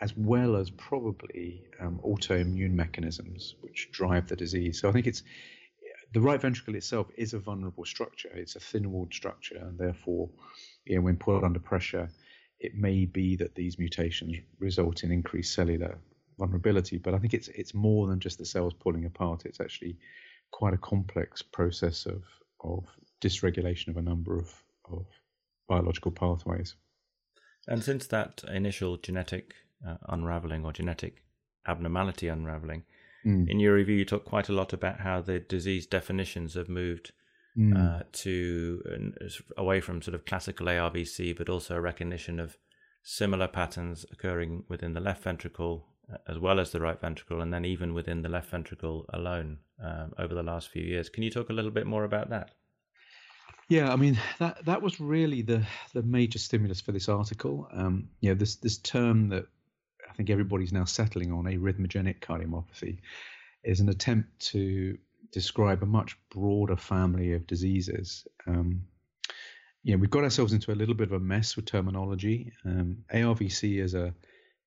as 0.00 0.16
well 0.16 0.56
as 0.56 0.70
probably 0.70 1.62
um, 1.78 2.00
autoimmune 2.04 2.72
mechanisms 2.72 3.54
which 3.60 3.90
drive 3.92 4.28
the 4.28 4.36
disease. 4.36 4.80
So 4.80 4.88
I 4.88 4.92
think 4.92 5.06
it's 5.06 5.22
the 6.12 6.20
right 6.20 6.40
ventricle 6.40 6.74
itself 6.74 7.08
is 7.16 7.34
a 7.34 7.38
vulnerable 7.38 7.84
structure. 7.84 8.30
It's 8.34 8.56
a 8.56 8.60
thin-walled 8.60 9.12
structure, 9.12 9.58
and 9.58 9.78
therefore 9.78 10.28
you 10.84 10.96
know, 10.96 11.02
when 11.02 11.16
put 11.16 11.44
under 11.44 11.58
pressure, 11.58 12.08
it 12.60 12.74
may 12.74 13.04
be 13.04 13.36
that 13.36 13.54
these 13.54 13.78
mutations 13.78 14.36
result 14.58 15.04
in 15.04 15.12
increased 15.12 15.54
cellular 15.54 15.98
vulnerability. 16.38 16.98
But 16.98 17.14
I 17.14 17.18
think 17.18 17.34
it's 17.34 17.48
it's 17.48 17.74
more 17.74 18.06
than 18.06 18.20
just 18.20 18.38
the 18.38 18.46
cells 18.46 18.74
pulling 18.74 19.04
apart. 19.04 19.44
It's 19.44 19.60
actually 19.60 19.98
quite 20.50 20.74
a 20.74 20.78
complex 20.78 21.42
process 21.42 22.06
of 22.06 22.22
of 22.60 22.84
dysregulation 23.20 23.88
of 23.88 23.96
a 23.96 24.02
number 24.02 24.38
of, 24.38 24.52
of 24.90 25.06
biological 25.68 26.10
pathways. 26.10 26.74
And 27.68 27.82
since 27.82 28.06
that 28.08 28.44
initial 28.48 28.96
genetic 28.96 29.54
uh, 29.86 29.96
unraveling 30.08 30.64
or 30.64 30.72
genetic 30.72 31.22
abnormality 31.66 32.28
unraveling, 32.28 32.84
mm. 33.26 33.48
in 33.48 33.60
your 33.60 33.74
review 33.74 33.96
you 33.96 34.04
talk 34.04 34.24
quite 34.24 34.48
a 34.48 34.52
lot 34.52 34.72
about 34.72 35.00
how 35.00 35.20
the 35.20 35.38
disease 35.38 35.86
definitions 35.86 36.54
have 36.54 36.68
moved 36.68 37.12
mm. 37.58 37.76
uh, 37.76 38.04
to 38.12 38.82
uh, 38.90 39.28
away 39.56 39.80
from 39.80 40.00
sort 40.00 40.14
of 40.14 40.24
classical 40.24 40.66
ARVC, 40.66 41.36
but 41.36 41.48
also 41.48 41.74
a 41.74 41.80
recognition 41.80 42.38
of 42.38 42.56
similar 43.02 43.48
patterns 43.48 44.04
occurring 44.12 44.64
within 44.68 44.94
the 44.94 45.00
left 45.00 45.22
ventricle 45.22 45.86
as 46.28 46.38
well 46.38 46.60
as 46.60 46.70
the 46.70 46.80
right 46.80 47.00
ventricle, 47.00 47.40
and 47.40 47.52
then 47.52 47.64
even 47.64 47.94
within 47.94 48.22
the 48.22 48.28
left 48.28 48.50
ventricle 48.50 49.06
alone 49.12 49.58
um, 49.82 50.12
over 50.18 50.34
the 50.34 50.42
last 50.42 50.68
few 50.68 50.82
years. 50.82 51.08
Can 51.08 51.22
you 51.22 51.30
talk 51.30 51.50
a 51.50 51.52
little 51.52 51.70
bit 51.70 51.86
more 51.86 52.04
about 52.04 52.30
that? 52.30 52.52
Yeah, 53.68 53.92
I 53.92 53.96
mean 53.96 54.16
that 54.38 54.64
that 54.64 54.80
was 54.80 55.00
really 55.00 55.42
the 55.42 55.66
the 55.92 56.02
major 56.02 56.38
stimulus 56.38 56.80
for 56.80 56.92
this 56.92 57.08
article. 57.08 57.68
Um, 57.72 58.10
you 58.20 58.30
know, 58.30 58.36
this 58.36 58.56
this 58.56 58.78
term 58.78 59.30
that 59.30 59.46
think 60.16 60.30
everybody's 60.30 60.72
now 60.72 60.84
settling 60.84 61.32
on, 61.32 61.44
arrhythmogenic 61.44 62.20
cardiomyopathy, 62.20 62.98
is 63.62 63.80
an 63.80 63.88
attempt 63.88 64.38
to 64.50 64.98
describe 65.32 65.82
a 65.82 65.86
much 65.86 66.16
broader 66.30 66.76
family 66.76 67.32
of 67.34 67.46
diseases. 67.46 68.26
Um, 68.46 68.82
you 69.82 69.92
know, 69.92 69.98
we've 69.98 70.10
got 70.10 70.24
ourselves 70.24 70.52
into 70.52 70.72
a 70.72 70.74
little 70.74 70.94
bit 70.94 71.08
of 71.08 71.12
a 71.12 71.20
mess 71.20 71.56
with 71.56 71.66
terminology. 71.66 72.52
Um, 72.64 73.04
ARVC 73.12 73.80
is 73.80 73.94
a 73.94 74.14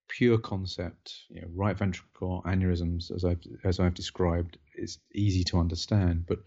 pure 0.07 0.37
concept. 0.37 1.13
You 1.29 1.41
know, 1.41 1.47
right 1.53 1.77
ventricle 1.77 2.41
aneurysms, 2.45 3.13
as 3.13 3.25
I've 3.25 3.41
as 3.63 3.79
I've 3.79 3.93
described, 3.93 4.57
is 4.75 4.99
easy 5.13 5.43
to 5.45 5.59
understand. 5.59 6.25
But 6.25 6.39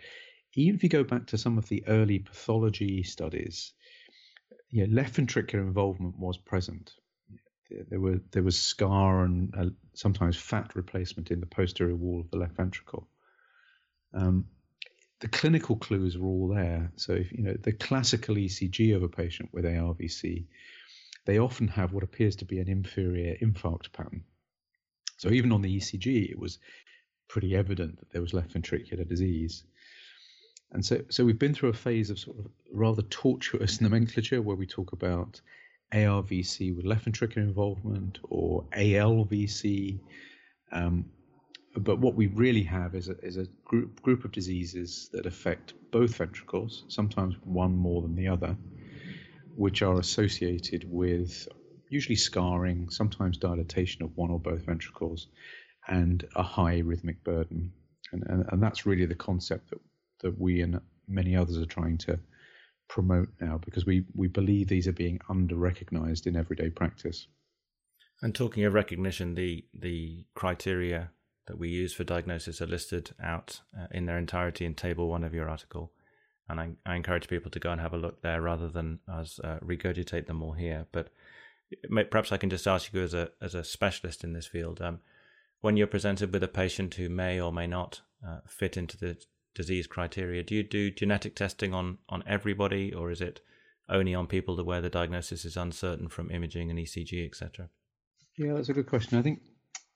even 0.54 0.74
if 0.74 0.82
you 0.82 0.88
go 0.88 1.04
back 1.04 1.26
to 1.28 1.38
some 1.38 1.58
of 1.58 1.68
the 1.68 1.84
early 1.86 2.18
pathology 2.18 3.02
studies, 3.02 3.72
you 4.70 4.86
know, 4.86 4.94
left 4.94 5.16
ventricular 5.16 5.60
involvement 5.60 6.18
was 6.18 6.38
present. 6.38 6.92
There 7.88 8.00
were 8.00 8.20
there 8.30 8.42
was 8.42 8.60
scar 8.60 9.24
and 9.24 9.54
uh, 9.56 9.66
sometimes 9.94 10.36
fat 10.36 10.74
replacement 10.74 11.30
in 11.30 11.40
the 11.40 11.46
posterior 11.46 11.96
wall 11.96 12.20
of 12.20 12.30
the 12.30 12.38
left 12.38 12.56
ventricle. 12.56 13.08
Um, 14.14 14.46
the 15.20 15.28
clinical 15.28 15.76
clues 15.76 16.16
are 16.16 16.24
all 16.24 16.48
there. 16.48 16.92
So, 16.96 17.12
if 17.12 17.32
you 17.32 17.42
know 17.44 17.54
the 17.54 17.72
classical 17.72 18.34
ECG 18.34 18.94
of 18.94 19.02
a 19.02 19.08
patient 19.08 19.50
with 19.52 19.64
ARVC, 19.64 20.46
they 21.24 21.38
often 21.38 21.68
have 21.68 21.92
what 21.92 22.02
appears 22.02 22.36
to 22.36 22.44
be 22.44 22.58
an 22.58 22.68
inferior 22.68 23.36
infarct 23.40 23.92
pattern. 23.92 24.24
So, 25.18 25.30
even 25.30 25.52
on 25.52 25.62
the 25.62 25.78
ECG, 25.78 26.30
it 26.30 26.38
was 26.38 26.58
pretty 27.28 27.54
evident 27.54 27.98
that 28.00 28.10
there 28.10 28.20
was 28.20 28.34
left 28.34 28.52
ventricular 28.52 29.08
disease. 29.08 29.64
And 30.72 30.84
so, 30.84 31.02
so 31.08 31.24
we've 31.24 31.38
been 31.38 31.54
through 31.54 31.68
a 31.68 31.74
phase 31.74 32.10
of 32.10 32.18
sort 32.18 32.38
of 32.38 32.46
rather 32.72 33.02
tortuous 33.02 33.80
nomenclature 33.80 34.42
where 34.42 34.56
we 34.56 34.66
talk 34.66 34.92
about 34.92 35.40
ARVC 35.92 36.74
with 36.74 36.84
left 36.84 37.04
ventricular 37.04 37.38
involvement 37.38 38.18
or 38.28 38.64
ALVC. 38.76 40.00
Um, 40.72 41.04
but 41.76 41.98
what 41.98 42.14
we 42.14 42.26
really 42.28 42.62
have 42.62 42.94
is 42.94 43.08
a, 43.08 43.18
is 43.20 43.36
a 43.36 43.46
group 43.64 44.02
group 44.02 44.24
of 44.24 44.32
diseases 44.32 45.08
that 45.12 45.26
affect 45.26 45.74
both 45.90 46.16
ventricles, 46.16 46.84
sometimes 46.88 47.34
one 47.44 47.76
more 47.76 48.02
than 48.02 48.14
the 48.14 48.28
other, 48.28 48.56
which 49.56 49.82
are 49.82 49.98
associated 49.98 50.84
with 50.90 51.48
usually 51.88 52.16
scarring, 52.16 52.88
sometimes 52.90 53.36
dilatation 53.36 54.02
of 54.02 54.16
one 54.16 54.30
or 54.30 54.40
both 54.40 54.64
ventricles, 54.64 55.28
and 55.88 56.26
a 56.36 56.42
high 56.42 56.78
rhythmic 56.78 57.22
burden. 57.24 57.72
And, 58.12 58.22
and, 58.26 58.44
and 58.50 58.62
that's 58.62 58.86
really 58.86 59.06
the 59.06 59.14
concept 59.14 59.70
that, 59.70 59.80
that 60.22 60.38
we 60.38 60.60
and 60.62 60.80
many 61.08 61.36
others 61.36 61.58
are 61.58 61.66
trying 61.66 61.98
to 61.98 62.18
promote 62.92 63.30
now 63.40 63.56
because 63.64 63.86
we, 63.86 64.04
we 64.14 64.28
believe 64.28 64.68
these 64.68 64.86
are 64.86 64.92
being 64.92 65.18
under 65.30 65.56
recognized 65.56 66.26
in 66.26 66.36
everyday 66.36 66.68
practice. 66.68 67.26
And 68.20 68.34
talking 68.34 68.64
of 68.66 68.74
recognition, 68.74 69.34
the 69.34 69.64
the 69.72 70.26
criteria 70.34 71.10
that 71.46 71.58
we 71.58 71.70
use 71.70 71.94
for 71.94 72.04
diagnosis 72.04 72.60
are 72.60 72.66
listed 72.66 73.12
out 73.20 73.62
uh, 73.76 73.86
in 73.92 74.04
their 74.04 74.18
entirety 74.18 74.66
in 74.66 74.74
table 74.74 75.08
one 75.08 75.24
of 75.24 75.32
your 75.32 75.48
article. 75.48 75.90
And 76.50 76.60
I, 76.60 76.72
I, 76.84 76.94
encourage 76.94 77.28
people 77.28 77.50
to 77.52 77.58
go 77.58 77.70
and 77.70 77.80
have 77.80 77.94
a 77.94 77.96
look 77.96 78.20
there 78.20 78.42
rather 78.42 78.68
than 78.68 78.98
us 79.08 79.40
uh, 79.42 79.58
regurgitate 79.64 80.26
them 80.26 80.42
all 80.42 80.52
here. 80.52 80.86
But 80.92 81.08
may, 81.88 82.04
perhaps 82.04 82.30
I 82.30 82.36
can 82.36 82.50
just 82.50 82.68
ask 82.68 82.92
you 82.92 83.02
as 83.02 83.14
a 83.14 83.30
as 83.40 83.54
a 83.54 83.64
specialist 83.64 84.22
in 84.22 84.34
this 84.34 84.46
field, 84.46 84.82
um, 84.82 85.00
when 85.62 85.78
you're 85.78 85.86
presented 85.86 86.30
with 86.30 86.42
a 86.42 86.48
patient 86.62 86.94
who 86.94 87.08
may 87.08 87.40
or 87.40 87.52
may 87.52 87.66
not 87.66 88.02
uh, 88.26 88.40
fit 88.46 88.76
into 88.76 88.98
the 88.98 89.16
disease 89.54 89.86
criteria, 89.86 90.42
do 90.42 90.54
you 90.54 90.62
do 90.62 90.90
genetic 90.90 91.36
testing 91.36 91.74
on 91.74 91.98
on 92.08 92.22
everybody, 92.26 92.92
or 92.92 93.10
is 93.10 93.20
it 93.20 93.40
only 93.88 94.14
on 94.14 94.26
people 94.26 94.62
where 94.64 94.80
the 94.80 94.90
diagnosis 94.90 95.44
is 95.44 95.56
uncertain 95.56 96.08
from 96.08 96.30
imaging 96.30 96.70
and 96.70 96.78
ECG, 96.78 97.26
etc.? 97.26 97.68
Yeah, 98.38 98.54
that's 98.54 98.68
a 98.68 98.72
good 98.72 98.86
question. 98.86 99.18
I 99.18 99.22
think 99.22 99.40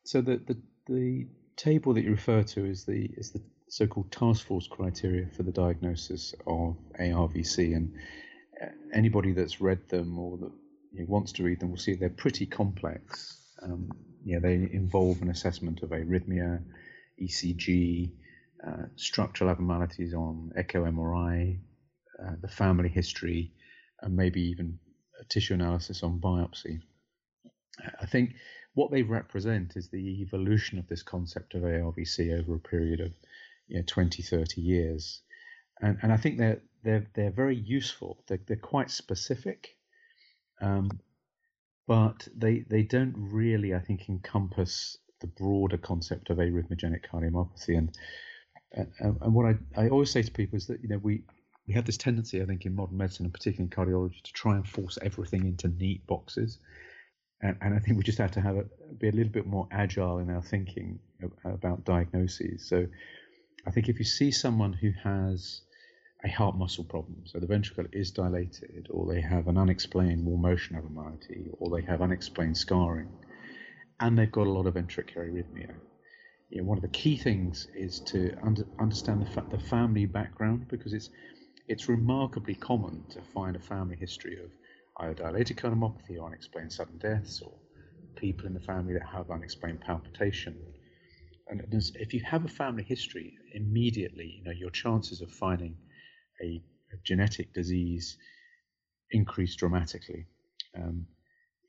so. 0.04 0.20
The 0.20 0.36
the 0.36 0.60
the 0.86 1.26
table 1.56 1.94
that 1.94 2.02
you 2.02 2.10
refer 2.10 2.42
to 2.42 2.64
is 2.66 2.84
the 2.84 3.08
is 3.16 3.32
the 3.32 3.42
so-called 3.68 4.12
task 4.12 4.46
force 4.46 4.68
criteria 4.68 5.26
for 5.36 5.42
the 5.42 5.52
diagnosis 5.52 6.34
of 6.46 6.76
ARVC, 7.00 7.74
and 7.74 7.94
uh, 8.62 8.66
anybody 8.94 9.32
that's 9.32 9.60
read 9.60 9.88
them 9.88 10.18
or 10.18 10.38
that 10.38 10.52
you 10.92 11.00
know, 11.00 11.06
wants 11.08 11.32
to 11.32 11.42
read 11.42 11.60
them 11.60 11.70
will 11.70 11.78
see 11.78 11.94
they're 11.94 12.10
pretty 12.10 12.46
complex. 12.46 13.40
Um, 13.62 13.90
yeah, 14.24 14.38
they 14.40 14.54
involve 14.54 15.22
an 15.22 15.30
assessment 15.30 15.82
of 15.82 15.90
arrhythmia, 15.90 16.62
ECG, 17.22 18.12
uh, 18.64 18.86
structural 18.96 19.50
abnormalities 19.50 20.14
on 20.14 20.52
echo 20.56 20.84
MRI, 20.84 21.58
uh, 22.22 22.32
the 22.40 22.48
family 22.48 22.88
history, 22.88 23.52
and 24.00 24.16
maybe 24.16 24.40
even 24.40 24.78
a 25.20 25.24
tissue 25.24 25.54
analysis 25.54 26.02
on 26.02 26.20
biopsy. 26.20 26.80
I 28.00 28.06
think 28.06 28.34
what 28.74 28.90
they 28.90 29.02
represent 29.02 29.76
is 29.76 29.88
the 29.88 30.22
evolution 30.22 30.78
of 30.78 30.86
this 30.86 31.02
concept 31.02 31.54
of 31.54 31.62
ARVC 31.62 32.38
over 32.38 32.54
a 32.54 32.60
period 32.60 33.00
of 33.00 33.12
you 33.68 33.78
know, 33.78 33.84
20, 33.86 34.22
30 34.22 34.60
years. 34.60 35.22
And, 35.80 35.98
and 36.02 36.12
I 36.12 36.16
think 36.16 36.38
they're, 36.38 36.62
they're, 36.82 37.06
they're 37.14 37.30
very 37.30 37.56
useful. 37.56 38.22
They're, 38.28 38.40
they're 38.46 38.56
quite 38.56 38.90
specific, 38.90 39.76
um, 40.62 40.90
but 41.86 42.26
they, 42.34 42.64
they 42.68 42.82
don't 42.82 43.14
really, 43.16 43.74
I 43.74 43.80
think, 43.80 44.08
encompass 44.08 44.96
the 45.20 45.26
broader 45.26 45.78
concept 45.78 46.30
of 46.30 46.38
arrhythmogenic 46.38 47.06
cardiomyopathy. 47.10 47.76
And, 47.76 47.96
and, 48.76 49.18
and 49.20 49.34
what 49.34 49.46
I, 49.46 49.56
I 49.84 49.88
always 49.88 50.10
say 50.10 50.22
to 50.22 50.30
people 50.30 50.56
is 50.56 50.66
that, 50.66 50.82
you 50.82 50.88
know, 50.88 50.98
we, 50.98 51.22
we 51.66 51.74
have 51.74 51.84
this 51.84 51.96
tendency, 51.96 52.42
I 52.42 52.44
think, 52.44 52.66
in 52.66 52.74
modern 52.74 52.96
medicine 52.96 53.26
and 53.26 53.32
particularly 53.32 53.64
in 53.64 53.70
cardiology, 53.70 54.22
to 54.22 54.32
try 54.32 54.54
and 54.56 54.68
force 54.68 54.98
everything 55.02 55.46
into 55.46 55.68
neat 55.68 56.06
boxes 56.06 56.58
and, 57.40 57.56
and 57.60 57.74
I 57.74 57.78
think 57.78 57.96
we 57.96 58.02
just 58.02 58.18
have 58.18 58.32
to 58.32 58.40
have 58.40 58.56
a, 58.56 58.64
be 58.98 59.08
a 59.08 59.12
little 59.12 59.32
bit 59.32 59.46
more 59.46 59.68
agile 59.70 60.18
in 60.18 60.30
our 60.30 60.42
thinking 60.42 60.98
about 61.44 61.84
diagnoses. 61.84 62.66
So 62.66 62.86
I 63.66 63.70
think 63.70 63.88
if 63.88 63.98
you 63.98 64.04
see 64.04 64.30
someone 64.30 64.72
who 64.72 64.92
has 65.02 65.60
a 66.24 66.28
heart 66.30 66.56
muscle 66.56 66.84
problem, 66.84 67.22
so 67.24 67.38
the 67.38 67.46
ventricle 67.46 67.84
is 67.92 68.10
dilated, 68.10 68.88
or 68.90 69.06
they 69.06 69.20
have 69.20 69.48
an 69.48 69.58
unexplained 69.58 70.24
wall 70.24 70.38
motion 70.38 70.76
abnormality, 70.76 71.50
or 71.58 71.78
they 71.78 71.84
have 71.86 72.00
unexplained 72.00 72.56
scarring, 72.56 73.08
and 74.00 74.18
they've 74.18 74.32
got 74.32 74.46
a 74.46 74.50
lot 74.50 74.66
of 74.66 74.74
ventricular 74.74 75.30
arrhythmia. 75.30 75.74
You 76.50 76.62
know, 76.62 76.68
one 76.68 76.78
of 76.78 76.82
the 76.82 76.88
key 76.88 77.16
things 77.16 77.66
is 77.74 78.00
to 78.06 78.34
under, 78.42 78.64
understand 78.78 79.22
the, 79.22 79.26
fa- 79.26 79.46
the 79.50 79.58
family 79.58 80.06
background 80.06 80.68
because 80.68 80.92
it's 80.92 81.10
it's 81.68 81.88
remarkably 81.88 82.54
common 82.54 83.04
to 83.10 83.20
find 83.20 83.56
a 83.56 83.60
family 83.60 83.96
history 83.96 84.38
of 84.42 84.50
either 85.00 85.14
dilated 85.14 85.56
cardiomyopathy 85.56 86.18
or 86.18 86.26
unexplained 86.26 86.72
sudden 86.72 86.98
deaths, 86.98 87.42
or 87.42 87.52
people 88.16 88.46
in 88.46 88.54
the 88.54 88.60
family 88.60 88.94
that 88.94 89.02
have 89.06 89.30
unexplained 89.30 89.80
palpitation. 89.80 90.56
And 91.48 91.62
if 91.96 92.14
you 92.14 92.20
have 92.24 92.44
a 92.44 92.48
family 92.48 92.84
history, 92.84 93.34
immediately, 93.54 94.36
you 94.38 94.44
know, 94.44 94.52
your 94.52 94.70
chances 94.70 95.20
of 95.20 95.30
finding 95.30 95.76
a, 96.42 96.62
a 96.92 96.96
genetic 97.04 97.52
disease 97.52 98.16
increase 99.10 99.54
dramatically. 99.56 100.26
Um, 100.76 101.06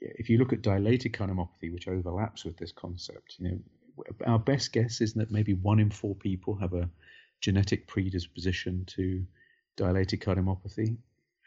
if 0.02 0.30
you 0.30 0.38
look 0.38 0.54
at 0.54 0.62
dilated 0.62 1.14
cardiomyopathy, 1.14 1.74
which 1.74 1.88
overlaps 1.88 2.46
with 2.46 2.58
this 2.58 2.72
concept, 2.72 3.36
you 3.40 3.50
know, 3.50 3.60
our 4.26 4.40
best 4.40 4.74
guess 4.74 5.02
is 5.02 5.14
that 5.14 5.32
maybe 5.32 5.54
one 5.54 5.80
in 5.80 5.90
four 5.90 6.16
people 6.16 6.56
have 6.56 6.74
a 6.74 6.90
genetic 7.42 7.88
predisposition 7.88 8.86
to 8.88 9.26
dilated 9.76 10.22
cardiomyopathy. 10.22 10.98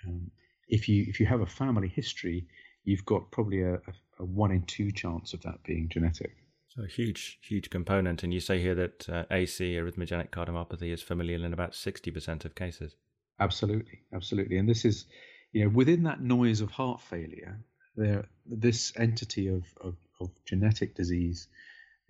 Um, 0.07 0.31
if 0.69 0.89
you 0.89 1.05
if 1.09 1.21
you 1.21 1.27
have 1.27 1.41
a 1.41 1.47
family 1.47 1.89
history, 1.89 2.47
you've 2.85 3.05
got 3.05 3.31
probably 3.31 3.63
a, 3.63 3.75
a, 4.19 4.25
one 4.25 4.53
in 4.53 4.63
two 4.63 4.93
chance 4.93 5.35
of 5.35 5.43
that 5.43 5.63
being 5.65 5.89
genetic. 5.89 6.33
So 6.69 6.85
a 6.85 6.87
huge, 6.87 7.41
huge 7.43 7.69
component. 7.69 8.23
And 8.23 8.33
you 8.33 8.39
say 8.39 8.61
here 8.61 8.77
that 8.77 9.09
uh, 9.09 9.25
AC, 9.31 9.75
arrhythmogenic 9.75 10.31
cardiomyopathy, 10.31 10.93
is 10.93 11.03
familial 11.03 11.45
in 11.45 11.53
about 11.53 11.73
60% 11.73 12.45
of 12.45 12.55
cases. 12.55 12.95
Absolutely, 13.41 14.03
absolutely. 14.15 14.57
And 14.57 14.69
this 14.69 14.85
is, 14.85 15.07
you 15.53 15.65
know, 15.65 15.71
within 15.71 16.05
that 16.05 16.21
noise 16.21 16.61
of 16.61 16.71
heart 16.71 17.01
failure, 17.01 17.59
there 17.97 18.29
this 18.47 18.93
entity 18.97 19.49
of, 19.49 19.65
of, 19.81 19.97
of 20.21 20.31
genetic 20.45 20.95
disease 20.95 21.49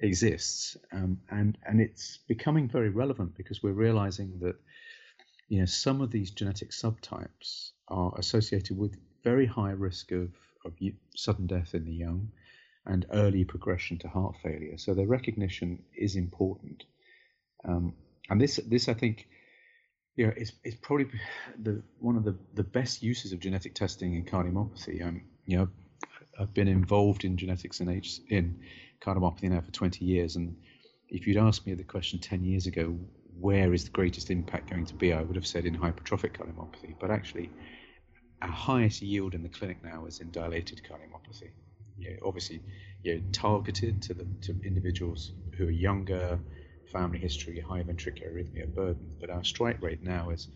exists, 0.00 0.76
um, 0.92 1.20
and 1.30 1.58
and 1.66 1.80
it's 1.80 2.18
becoming 2.28 2.68
very 2.68 2.90
relevant 2.90 3.36
because 3.36 3.62
we're 3.62 3.72
realizing 3.72 4.38
that, 4.40 4.56
you 5.48 5.58
know, 5.58 5.66
some 5.66 6.00
of 6.00 6.10
these 6.10 6.30
genetic 6.30 6.70
subtypes 6.70 7.70
are 7.88 8.12
associated 8.18 8.78
with 8.78 8.96
very 9.24 9.46
high 9.46 9.72
risk 9.72 10.12
of, 10.12 10.28
of 10.64 10.72
sudden 11.14 11.46
death 11.46 11.74
in 11.74 11.84
the 11.84 11.92
young 11.92 12.30
and 12.86 13.06
early 13.12 13.44
progression 13.44 13.98
to 13.98 14.08
heart 14.08 14.36
failure. 14.42 14.78
So 14.78 14.94
their 14.94 15.06
recognition 15.06 15.82
is 15.94 16.16
important. 16.16 16.84
Um, 17.64 17.94
and 18.30 18.40
this, 18.40 18.56
this 18.66 18.88
I 18.88 18.94
think, 18.94 19.26
you 20.16 20.26
know, 20.26 20.32
is, 20.36 20.52
is 20.64 20.76
probably 20.76 21.08
the, 21.62 21.82
one 21.98 22.16
of 22.16 22.24
the, 22.24 22.38
the 22.54 22.64
best 22.64 23.02
uses 23.02 23.32
of 23.32 23.40
genetic 23.40 23.74
testing 23.74 24.14
in 24.14 24.24
cardiomyopathy. 24.24 25.06
Um, 25.06 25.22
you 25.46 25.58
know, 25.58 25.68
I've 26.38 26.54
been 26.54 26.68
involved 26.68 27.24
in 27.24 27.36
genetics 27.36 27.80
in, 27.80 27.90
H, 27.90 28.20
in 28.28 28.60
cardiomyopathy 29.00 29.50
now 29.50 29.60
for 29.60 29.70
20 29.70 30.04
years. 30.04 30.36
And 30.36 30.56
if 31.08 31.26
you'd 31.26 31.36
asked 31.36 31.66
me 31.66 31.74
the 31.74 31.84
question 31.84 32.18
10 32.18 32.44
years 32.44 32.66
ago, 32.66 32.96
where 33.38 33.72
is 33.72 33.84
the 33.84 33.90
greatest 33.90 34.30
impact 34.30 34.70
going 34.70 34.86
to 34.86 34.94
be? 34.94 35.12
I 35.12 35.22
would 35.22 35.36
have 35.36 35.46
said 35.46 35.64
in 35.64 35.76
hypertrophic 35.76 36.36
cardiomyopathy. 36.36 36.94
But 37.00 37.10
actually, 37.10 37.50
our 38.42 38.48
highest 38.48 39.02
yield 39.02 39.34
in 39.34 39.42
the 39.42 39.48
clinic 39.48 39.82
now 39.82 40.06
is 40.06 40.20
in 40.20 40.30
dilated 40.30 40.82
cardiomyopathy. 40.88 41.50
You 41.98 42.10
know, 42.10 42.16
obviously, 42.26 42.62
you 43.02 43.16
know, 43.16 43.22
targeted 43.32 44.02
to 44.02 44.14
the 44.14 44.26
to 44.42 44.56
individuals 44.64 45.32
who 45.56 45.68
are 45.68 45.70
younger, 45.70 46.38
family 46.92 47.18
history, 47.18 47.60
high 47.60 47.82
ventricular 47.82 48.32
arrhythmia 48.32 48.74
burden. 48.74 49.16
But 49.20 49.30
our 49.30 49.44
strike 49.44 49.82
rate 49.82 50.02
now 50.02 50.30
is 50.30 50.48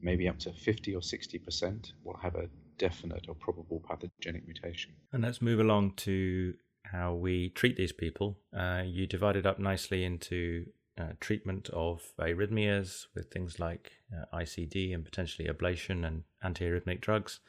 maybe 0.00 0.28
up 0.28 0.38
to 0.40 0.52
50 0.52 0.94
or 0.96 1.02
60 1.02 1.38
percent 1.38 1.92
will 2.04 2.16
have 2.16 2.34
a 2.34 2.48
definite 2.78 3.26
or 3.28 3.34
probable 3.34 3.82
pathogenic 3.88 4.46
mutation. 4.46 4.92
And 5.12 5.22
let's 5.22 5.40
move 5.40 5.60
along 5.60 5.94
to 5.98 6.54
how 6.92 7.14
we 7.14 7.48
treat 7.48 7.76
these 7.76 7.92
people. 7.92 8.38
Uh, 8.56 8.82
you 8.84 9.06
divide 9.06 9.36
it 9.36 9.46
up 9.46 9.58
nicely 9.58 10.04
into 10.04 10.66
uh, 10.98 11.12
treatment 11.20 11.70
of 11.70 12.02
arrhythmias 12.20 13.06
with 13.14 13.30
things 13.30 13.58
like 13.58 13.92
uh, 14.14 14.36
ICD 14.36 14.94
and 14.94 15.04
potentially 15.04 15.48
ablation 15.48 16.06
and 16.06 16.24
antiarrhythmic 16.44 17.00
drugs, 17.00 17.40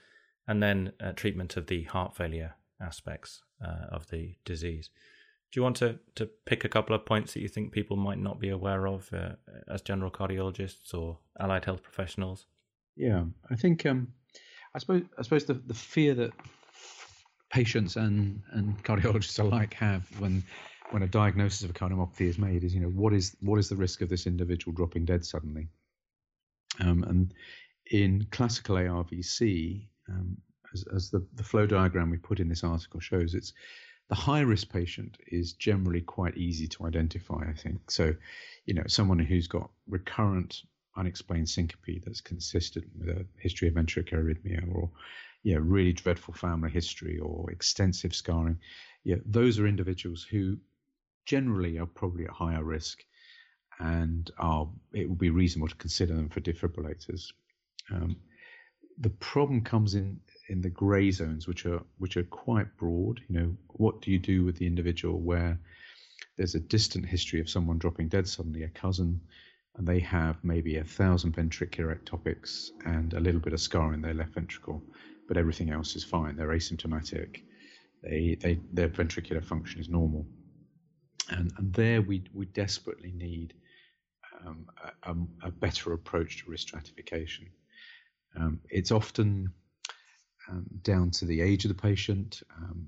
and 0.48 0.64
then 0.64 0.94
uh, 1.02 1.12
treatment 1.12 1.58
of 1.58 1.68
the 1.68 1.84
heart 1.84 2.16
failure 2.16 2.56
aspects 2.82 3.44
uh, 3.64 3.88
of 3.92 4.10
the 4.10 4.36
disease. 4.46 4.90
Do 5.52 5.60
you 5.60 5.64
want 5.64 5.76
to, 5.78 6.00
to 6.16 6.26
pick 6.46 6.64
a 6.64 6.70
couple 6.70 6.96
of 6.96 7.06
points 7.06 7.34
that 7.34 7.42
you 7.42 7.48
think 7.48 7.72
people 7.72 7.96
might 7.96 8.18
not 8.18 8.40
be 8.40 8.50
aware 8.50 8.88
of 8.88 9.10
uh, 9.14 9.34
as 9.68 9.82
general 9.82 10.10
cardiologists 10.10 10.94
or 10.94 11.20
allied 11.40 11.66
health 11.66 11.84
professionals? 11.84 12.48
Yeah, 12.96 13.26
I 13.52 13.56
think 13.56 13.86
um, 13.86 14.14
I 14.74 14.80
suppose 14.80 15.04
I 15.18 15.22
suppose 15.22 15.46
the, 15.46 15.54
the 15.54 15.74
fear 15.74 16.16
that 16.16 16.32
patients 17.54 17.96
and, 17.98 18.42
and 18.52 18.84
cardiologists 18.84 19.40
alike 19.40 19.76
have 19.76 20.04
when 20.20 20.44
when 20.90 21.04
a 21.04 21.08
diagnosis 21.08 21.64
of 21.64 21.70
a 21.70 21.74
cardiomyopathy 21.74 22.28
is 22.28 22.38
made 22.40 22.64
is 22.64 22.74
you 22.74 22.82
know 22.82 22.88
what 22.90 23.14
is 23.14 23.38
what 23.42 23.60
is 23.60 23.70
the 23.70 23.76
risk 23.76 24.02
of 24.02 24.10
this 24.10 24.26
individual 24.26 24.74
dropping 24.74 25.06
dead 25.06 25.24
suddenly? 25.24 25.68
Um, 26.80 27.04
and 27.04 27.34
in 27.92 28.26
classical 28.32 28.76
ARVC 28.78 29.88
um, 30.10 30.38
as, 30.74 30.84
as 30.96 31.10
the, 31.12 31.26
the 31.36 31.44
flow 31.44 31.68
diagram 31.68 32.10
we 32.10 32.18
put 32.18 32.40
in 32.40 32.50
this 32.50 32.64
article 32.64 33.00
shows 33.00 33.36
it's 33.36 33.54
the 34.10 34.16
high 34.16 34.42
risk 34.42 34.70
patient 34.70 35.18
is 35.28 35.54
generally 35.54 36.02
quite 36.02 36.36
easy 36.36 36.68
to 36.68 36.88
identify 36.88 37.44
I 37.48 37.54
think. 37.54 37.92
So 37.92 38.16
you 38.66 38.74
know 38.74 38.84
someone 38.88 39.20
who's 39.20 39.48
got 39.48 39.70
recurrent 39.88 40.64
unexplained 40.98 41.50
syncope 41.50 42.04
that's 42.04 42.22
consistent 42.22 42.86
with 42.98 43.10
a 43.10 43.26
history 43.38 43.68
of 43.68 43.76
ventricular 43.76 44.24
arrhythmia 44.24 44.74
or 44.74 44.90
yeah, 45.44 45.58
really 45.60 45.94
dreadful 45.94 46.34
family 46.34 46.72
history 46.72 47.20
or 47.20 47.52
extensive 47.52 48.16
scarring, 48.16 48.58
yeah, 49.04 49.18
those 49.26 49.60
are 49.60 49.68
individuals 49.68 50.24
who 50.24 50.58
generally 51.26 51.78
are 51.78 51.86
probably 51.86 52.26
at 52.26 52.32
higher 52.32 52.64
risk, 52.64 53.04
and 53.80 54.32
are 54.38 54.70
it 54.94 55.10
would 55.10 55.20
be 55.20 55.30
reasonable 55.30 55.68
to 55.68 55.76
consider 55.76 56.16
them 56.16 56.30
for 56.30 56.42
defibrillators. 56.42 57.32
Um, 57.92 58.16
the 59.00 59.10
problem 59.10 59.62
comes 59.62 59.96
in 59.96 60.20
in 60.50 60.62
the 60.62 60.70
grey 60.70 61.12
zones, 61.12 61.48
which 61.48 61.66
are 61.66 61.82
which 61.98 62.16
are 62.16 62.24
quite 62.24 62.78
broad. 62.78 63.20
You 63.28 63.40
know, 63.40 63.58
what 63.68 64.02
do 64.02 64.12
you 64.12 64.20
do 64.20 64.46
with 64.46 64.58
the 64.58 64.68
individual 64.68 65.20
where 65.20 65.60
there's 66.38 66.56
a 66.56 66.60
distant 66.60 67.06
history 67.06 67.42
of 67.42 67.50
someone 67.50 67.78
dropping 67.78 68.08
dead 68.08 68.28
suddenly, 68.28 68.64
a 68.64 68.70
cousin, 68.70 69.20
and 69.76 69.86
they 69.86 70.00
have 70.00 70.38
maybe 70.44 70.78
a 70.78 70.84
thousand 70.84 71.36
ventricular 71.36 71.98
ectopics 71.98 72.70
and 72.86 73.14
a 73.14 73.20
little 73.20 73.42
bit 73.42 73.54
of 73.54 73.60
scar 73.60 73.94
in 73.94 74.02
their 74.02 74.14
left 74.14 74.34
ventricle 74.34 74.82
but 75.28 75.38
everything 75.38 75.70
else 75.70 75.96
is 75.96 76.04
fine. 76.04 76.36
They're 76.36 76.48
asymptomatic. 76.48 77.42
They, 78.04 78.38
they, 78.40 78.60
their 78.72 78.90
ventricular 78.90 79.44
function 79.44 79.80
is 79.80 79.90
normal. 79.90 80.26
And, 81.30 81.52
and 81.58 81.74
there 81.74 82.02
we, 82.02 82.24
we 82.34 82.46
desperately 82.48 83.14
need 83.16 83.54
um, 84.46 84.68
a, 85.04 85.48
a, 85.48 85.52
better 85.52 85.94
approach 85.94 86.44
to 86.44 86.52
risk 86.52 86.68
stratification. 86.68 87.48
Um, 88.36 88.60
it's 88.70 88.92
often 88.92 89.54
um, 90.50 90.66
down 90.82 91.12
to 91.12 91.26
the 91.26 91.42
age 91.42 91.64
of 91.66 91.70
the 91.70 91.82
patient. 91.82 92.42
Um, 92.58 92.88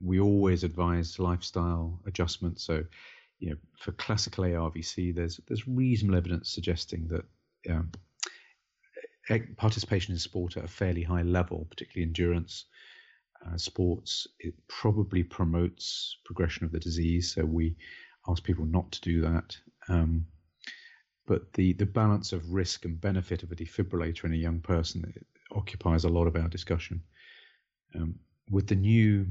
we 0.00 0.20
always 0.20 0.64
advise 0.64 1.18
lifestyle 1.18 2.00
adjustments. 2.06 2.64
So, 2.64 2.84
you 3.38 3.50
know, 3.50 3.56
for 3.78 3.92
classical 3.92 4.44
ARVC, 4.44 5.14
there's 5.14 5.40
there's 5.48 5.66
reasonable 5.66 6.18
evidence 6.18 6.52
suggesting 6.52 7.08
that 7.08 7.72
um, 7.72 7.90
participation 9.38 10.12
in 10.12 10.18
sport 10.18 10.56
at 10.56 10.64
a 10.64 10.68
fairly 10.68 11.02
high 11.02 11.22
level, 11.22 11.66
particularly 11.70 12.06
endurance 12.06 12.66
uh, 13.46 13.56
sports, 13.56 14.26
it 14.38 14.54
probably 14.68 15.22
promotes 15.22 16.16
progression 16.24 16.64
of 16.64 16.72
the 16.72 16.80
disease. 16.80 17.34
So 17.34 17.44
we 17.44 17.76
ask 18.28 18.42
people 18.42 18.64
not 18.64 18.92
to 18.92 19.00
do 19.00 19.20
that. 19.22 19.56
Um, 19.88 20.26
but 21.26 21.52
the, 21.52 21.72
the 21.74 21.86
balance 21.86 22.32
of 22.32 22.52
risk 22.52 22.84
and 22.84 23.00
benefit 23.00 23.42
of 23.42 23.52
a 23.52 23.56
defibrillator 23.56 24.24
in 24.24 24.32
a 24.32 24.36
young 24.36 24.60
person 24.60 25.12
occupies 25.52 26.04
a 26.04 26.08
lot 26.08 26.26
of 26.26 26.36
our 26.36 26.48
discussion. 26.48 27.02
Um, 27.94 28.16
with 28.50 28.66
the 28.66 28.74
new 28.74 29.26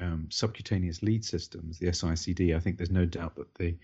um, 0.00 0.28
subcutaneous 0.30 1.02
lead 1.02 1.24
systems, 1.24 1.78
the 1.78 1.86
SICD, 1.86 2.54
I 2.54 2.60
think 2.60 2.76
there's 2.76 2.90
no 2.90 3.04
doubt 3.04 3.36
that 3.36 3.54
the 3.54 3.76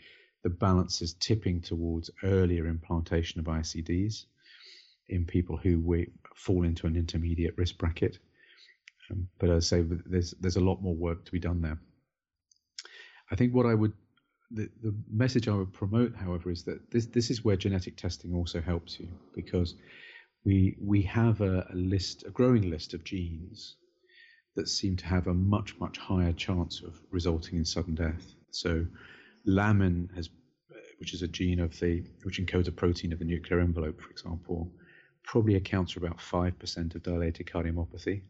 the 0.42 0.50
balance 0.50 1.02
is 1.02 1.14
tipping 1.14 1.60
towards 1.60 2.10
earlier 2.24 2.66
implantation 2.66 3.38
of 3.38 3.46
ICDs 3.46 4.24
in 5.12 5.24
people 5.24 5.56
who 5.56 5.80
we 5.80 6.10
fall 6.34 6.64
into 6.64 6.86
an 6.86 6.96
intermediate 6.96 7.56
risk 7.56 7.78
bracket. 7.78 8.18
Um, 9.10 9.28
but 9.38 9.50
as 9.50 9.72
I 9.72 9.76
say, 9.76 9.84
there's 10.06 10.34
there's 10.40 10.56
a 10.56 10.60
lot 10.60 10.82
more 10.82 10.94
work 10.94 11.24
to 11.24 11.32
be 11.32 11.38
done 11.38 11.60
there. 11.60 11.78
I 13.30 13.36
think 13.36 13.54
what 13.54 13.66
I 13.66 13.74
would 13.74 13.92
the, 14.52 14.68
the 14.82 14.94
message 15.10 15.48
I 15.48 15.54
would 15.54 15.72
promote, 15.72 16.14
however, 16.14 16.50
is 16.50 16.64
that 16.64 16.90
this 16.90 17.06
this 17.06 17.30
is 17.30 17.44
where 17.44 17.56
genetic 17.56 17.96
testing 17.96 18.34
also 18.34 18.60
helps 18.60 19.00
you 19.00 19.08
because 19.34 19.74
we 20.44 20.76
we 20.80 21.02
have 21.02 21.40
a, 21.40 21.66
a 21.70 21.74
list, 21.74 22.24
a 22.26 22.30
growing 22.30 22.68
list 22.68 22.94
of 22.94 23.04
genes 23.04 23.76
that 24.54 24.68
seem 24.68 24.96
to 24.96 25.06
have 25.06 25.26
a 25.26 25.34
much 25.34 25.78
much 25.80 25.96
higher 25.98 26.32
chance 26.32 26.82
of 26.82 27.00
resulting 27.10 27.56
in 27.56 27.64
sudden 27.64 27.94
death. 27.94 28.34
So, 28.50 28.86
lamin 29.46 30.10
has, 30.14 30.28
which 31.00 31.14
is 31.14 31.22
a 31.22 31.28
gene 31.28 31.60
of 31.60 31.78
the 31.80 32.04
which 32.24 32.40
encodes 32.40 32.68
a 32.68 32.72
protein 32.72 33.12
of 33.12 33.18
the 33.18 33.24
nuclear 33.24 33.60
envelope, 33.60 34.00
for 34.00 34.10
example, 34.10 34.70
probably 35.24 35.54
accounts 35.54 35.92
for 35.92 36.00
about 36.04 36.18
5% 36.18 36.94
of 36.94 37.02
dilated 37.02 37.46
cardiomyopathy 37.46 38.22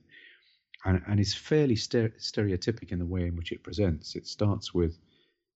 and, 0.85 1.03
and 1.07 1.21
is 1.21 1.35
fairly 1.35 1.77
stereotypic 1.77 2.93
in 2.93 2.99
the 2.99 3.07
way 3.07 3.27
in 3.27 3.37
which 3.37 3.53
it 3.53 3.63
presents. 3.63 4.17
It 4.17 4.27
starts 4.27 4.75
with 4.75 4.99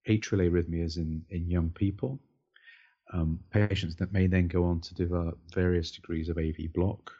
atrial 0.08 0.48
arrhythmias 0.48 0.96
in, 0.96 1.24
in 1.30 1.50
young 1.50 1.70
people, 1.70 2.20
um, 3.12 3.40
patients 3.50 3.96
that 3.96 4.12
may 4.12 4.26
then 4.26 4.48
go 4.48 4.64
on 4.64 4.80
to 4.80 4.94
develop 4.94 5.38
various 5.52 5.90
degrees 5.90 6.28
of 6.28 6.38
AV 6.38 6.72
block. 6.72 7.12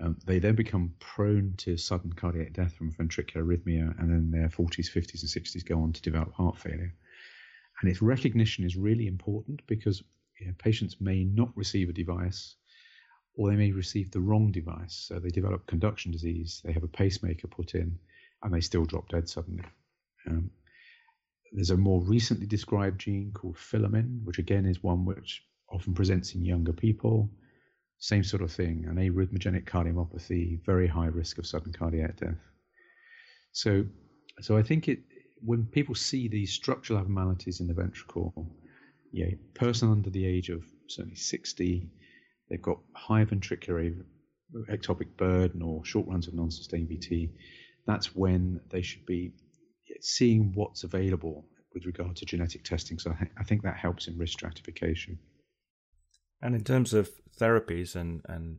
Um, 0.00 0.16
they 0.24 0.38
then 0.38 0.54
become 0.54 0.94
prone 0.98 1.54
to 1.58 1.76
sudden 1.76 2.12
cardiac 2.12 2.52
death 2.52 2.72
from 2.72 2.92
ventricular 2.92 3.44
arrhythmia, 3.44 3.98
and 4.00 4.10
then 4.10 4.30
their 4.30 4.48
40s, 4.48 4.90
50s, 4.90 5.22
and 5.22 5.44
60s 5.44 5.64
go 5.66 5.82
on 5.82 5.92
to 5.92 6.02
develop 6.02 6.32
heart 6.32 6.58
failure. 6.58 6.94
And 7.80 7.90
its 7.90 8.00
recognition 8.00 8.64
is 8.64 8.76
really 8.76 9.06
important 9.06 9.60
because 9.66 10.02
you 10.38 10.46
know, 10.46 10.54
patients 10.58 11.00
may 11.00 11.24
not 11.24 11.54
receive 11.54 11.88
a 11.88 11.92
device 11.92 12.54
or 13.36 13.50
they 13.50 13.56
may 13.56 13.72
receive 13.72 14.10
the 14.10 14.20
wrong 14.20 14.50
device. 14.52 15.06
So 15.08 15.18
they 15.18 15.28
develop 15.28 15.66
conduction 15.66 16.12
disease, 16.12 16.60
they 16.64 16.72
have 16.72 16.84
a 16.84 16.88
pacemaker 16.88 17.48
put 17.48 17.74
in, 17.74 17.98
and 18.42 18.52
they 18.52 18.60
still 18.60 18.84
drop 18.84 19.08
dead 19.08 19.28
suddenly. 19.28 19.64
Um, 20.26 20.50
there's 21.52 21.70
a 21.70 21.76
more 21.76 22.02
recently 22.02 22.46
described 22.46 23.00
gene 23.00 23.32
called 23.32 23.56
filamin, 23.56 24.22
which 24.24 24.38
again 24.38 24.66
is 24.66 24.82
one 24.82 25.04
which 25.04 25.42
often 25.70 25.94
presents 25.94 26.34
in 26.34 26.44
younger 26.44 26.72
people. 26.72 27.30
Same 27.98 28.24
sort 28.24 28.42
of 28.42 28.52
thing, 28.52 28.86
an 28.88 28.96
arrhythmogenic 28.96 29.64
cardiomyopathy, 29.64 30.64
very 30.64 30.86
high 30.86 31.06
risk 31.06 31.38
of 31.38 31.46
sudden 31.46 31.72
cardiac 31.72 32.16
death. 32.16 32.38
So, 33.52 33.84
so 34.40 34.56
I 34.56 34.62
think 34.62 34.88
it 34.88 35.00
when 35.42 35.66
people 35.66 35.94
see 35.94 36.28
these 36.28 36.52
structural 36.52 36.98
abnormalities 36.98 37.60
in 37.60 37.66
the 37.66 37.74
ventricle, 37.74 38.46
yeah, 39.12 39.30
person 39.54 39.90
under 39.90 40.10
the 40.10 40.26
age 40.26 40.50
of 40.50 40.64
certainly 40.86 41.16
60 41.16 41.88
they've 42.50 42.60
got 42.60 42.78
high 42.94 43.24
ventricular 43.24 43.94
ectopic 44.68 45.16
burden 45.16 45.62
or 45.62 45.84
short 45.84 46.06
runs 46.08 46.28
of 46.28 46.34
non-sustained 46.34 46.88
VT, 46.88 47.30
that's 47.86 48.14
when 48.14 48.60
they 48.68 48.82
should 48.82 49.06
be 49.06 49.32
seeing 50.00 50.52
what's 50.54 50.84
available 50.84 51.46
with 51.72 51.86
regard 51.86 52.16
to 52.16 52.26
genetic 52.26 52.64
testing. 52.64 52.98
So 52.98 53.14
I 53.38 53.44
think 53.44 53.62
that 53.62 53.76
helps 53.76 54.08
in 54.08 54.18
risk 54.18 54.34
stratification. 54.34 55.18
And 56.42 56.54
in 56.54 56.64
terms 56.64 56.94
of 56.94 57.10
therapies, 57.38 57.94
and 57.94 58.22
and 58.26 58.58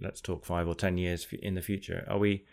let's 0.00 0.20
talk 0.20 0.44
five 0.44 0.68
or 0.68 0.74
ten 0.74 0.98
years 0.98 1.26
in 1.32 1.54
the 1.54 1.62
future, 1.62 2.06
are 2.08 2.18
we 2.18 2.44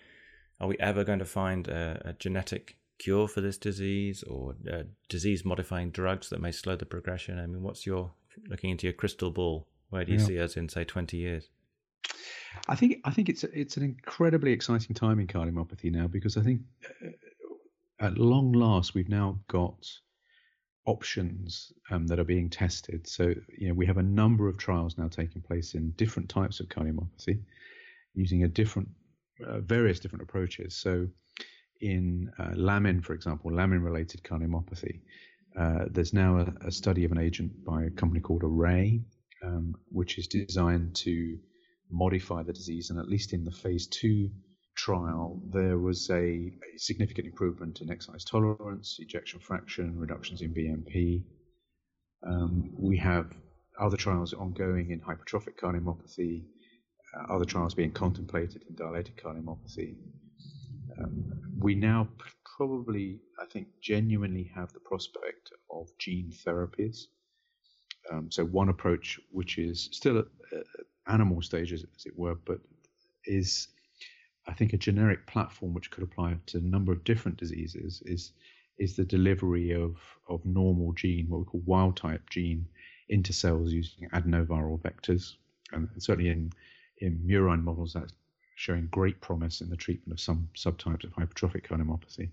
are 0.59 0.67
we 0.67 0.77
ever 0.79 1.03
going 1.03 1.19
to 1.19 1.25
find 1.25 1.67
a, 1.67 2.01
a 2.05 2.13
genetic 2.13 2.77
cure 2.97 3.27
for 3.27 3.41
this 3.41 3.57
disease 3.57 4.23
or 4.23 4.55
uh, 4.71 4.83
disease 5.07 5.45
modifying 5.45 5.89
drugs 5.89 6.29
that 6.29 6.41
may 6.41 6.51
slow 6.51 6.75
the 6.75 6.85
progression? 6.85 7.39
I 7.39 7.45
mean, 7.45 7.61
what's 7.61 7.85
your 7.85 8.13
looking 8.47 8.71
into 8.71 8.87
your 8.87 8.93
crystal 8.93 9.31
ball? 9.31 9.67
Where 9.89 10.05
do 10.05 10.11
you 10.11 10.19
yeah. 10.19 10.25
see 10.25 10.39
us 10.39 10.57
in 10.57 10.69
say 10.69 10.83
twenty 10.83 11.17
years? 11.17 11.49
I 12.67 12.75
think 12.75 12.99
I 13.03 13.11
think 13.11 13.29
it's 13.29 13.43
it's 13.43 13.77
an 13.77 13.83
incredibly 13.83 14.51
exciting 14.51 14.95
time 14.95 15.19
in 15.19 15.27
cardiomyopathy 15.27 15.91
now 15.91 16.07
because 16.07 16.37
I 16.37 16.41
think 16.41 16.61
uh, 17.03 17.09
at 17.99 18.17
long 18.17 18.51
last 18.51 18.93
we've 18.93 19.09
now 19.09 19.39
got 19.47 19.85
options 20.85 21.71
um, 21.91 22.07
that 22.07 22.19
are 22.19 22.23
being 22.23 22.49
tested. 22.49 23.07
So 23.07 23.33
you 23.57 23.67
know 23.67 23.73
we 23.73 23.85
have 23.85 23.97
a 23.97 24.03
number 24.03 24.47
of 24.47 24.57
trials 24.57 24.97
now 24.97 25.07
taking 25.07 25.41
place 25.41 25.73
in 25.75 25.91
different 25.91 26.29
types 26.29 26.59
of 26.59 26.67
cardiomyopathy, 26.67 27.39
using 28.13 28.43
a 28.43 28.47
different 28.47 28.89
uh, 29.45 29.59
various 29.59 29.99
different 29.99 30.23
approaches. 30.23 30.75
So 30.75 31.07
in 31.81 32.31
uh, 32.37 32.51
lamin, 32.55 33.01
for 33.01 33.13
example, 33.13 33.53
lamin-related 33.53 34.21
cardiomyopathy, 34.23 34.99
uh, 35.57 35.85
there's 35.89 36.13
now 36.13 36.39
a, 36.39 36.67
a, 36.67 36.71
study 36.71 37.05
of 37.05 37.11
an 37.11 37.17
agent 37.17 37.63
by 37.63 37.83
a 37.83 37.89
company 37.89 38.19
called 38.19 38.43
Array 38.43 39.01
um, 39.43 39.75
which 39.89 40.17
is 40.17 40.27
designed 40.27 40.95
to 40.95 41.37
modify 41.89 42.43
the 42.43 42.53
disease. 42.53 42.89
And 42.89 42.99
at 42.99 43.07
least 43.07 43.33
in 43.33 43.43
the 43.43 43.51
phase 43.51 43.87
two 43.87 44.29
trial, 44.75 45.41
there 45.51 45.77
was 45.77 46.09
a, 46.09 46.15
a 46.15 46.77
significant 46.77 47.27
improvement 47.27 47.81
in 47.81 47.91
exercise 47.91 48.23
tolerance, 48.23 48.97
ejection 48.99 49.39
fraction, 49.39 49.97
reductions 49.97 50.41
in 50.41 50.53
BNP. 50.53 51.23
Um, 52.25 52.71
we 52.77 52.97
have 52.97 53.31
other 53.79 53.97
trials 53.97 54.33
ongoing 54.33 54.91
in 54.91 54.99
hypertrophic 54.99 55.57
cardiomyopathy, 55.61 56.43
uh, 57.15 57.33
other 57.33 57.45
trials 57.45 57.73
being 57.73 57.91
contemplated 57.91 58.63
in 58.69 58.75
dilated 58.75 59.15
cardiomyopathy. 59.17 59.95
Um, 60.99 61.31
we 61.57 61.75
now 61.75 62.07
probably, 62.57 63.19
I 63.41 63.45
think, 63.45 63.67
genuinely 63.81 64.51
have 64.53 64.71
the 64.73 64.81
prospect 64.81 65.51
of 65.71 65.87
gene 65.97 66.31
therapies. 66.45 67.05
Um, 68.11 68.31
so 68.31 68.43
one 68.45 68.69
approach, 68.69 69.19
which 69.31 69.57
is 69.57 69.89
still 69.91 70.19
at, 70.19 70.25
at 70.51 70.65
animal 71.07 71.41
stages, 71.41 71.85
as 71.95 72.05
it 72.05 72.17
were, 72.17 72.35
but 72.35 72.59
is 73.25 73.67
I 74.47 74.53
think 74.53 74.73
a 74.73 74.77
generic 74.77 75.27
platform 75.27 75.73
which 75.73 75.91
could 75.91 76.03
apply 76.03 76.37
to 76.47 76.57
a 76.57 76.61
number 76.61 76.91
of 76.91 77.03
different 77.03 77.37
diseases 77.37 78.01
is 78.05 78.33
is 78.77 78.95
the 78.95 79.05
delivery 79.05 79.71
of 79.71 79.97
of 80.27 80.45
normal 80.45 80.93
gene, 80.93 81.27
what 81.29 81.39
we 81.39 81.45
call 81.45 81.61
wild 81.65 81.97
type 81.97 82.29
gene, 82.29 82.65
into 83.09 83.33
cells 83.33 83.71
using 83.71 84.09
adenoviral 84.09 84.79
vectors, 84.81 85.35
and 85.71 85.89
certainly 85.97 86.29
in 86.29 86.51
in 86.99 87.19
murine 87.19 87.63
models 87.63 87.93
that's 87.93 88.13
showing 88.55 88.87
great 88.87 89.21
promise 89.21 89.61
in 89.61 89.69
the 89.69 89.77
treatment 89.77 90.11
of 90.11 90.19
some 90.19 90.49
subtypes 90.55 91.05
of 91.05 91.13
hypertrophic 91.13 91.65
cardiomyopathy. 91.65 92.29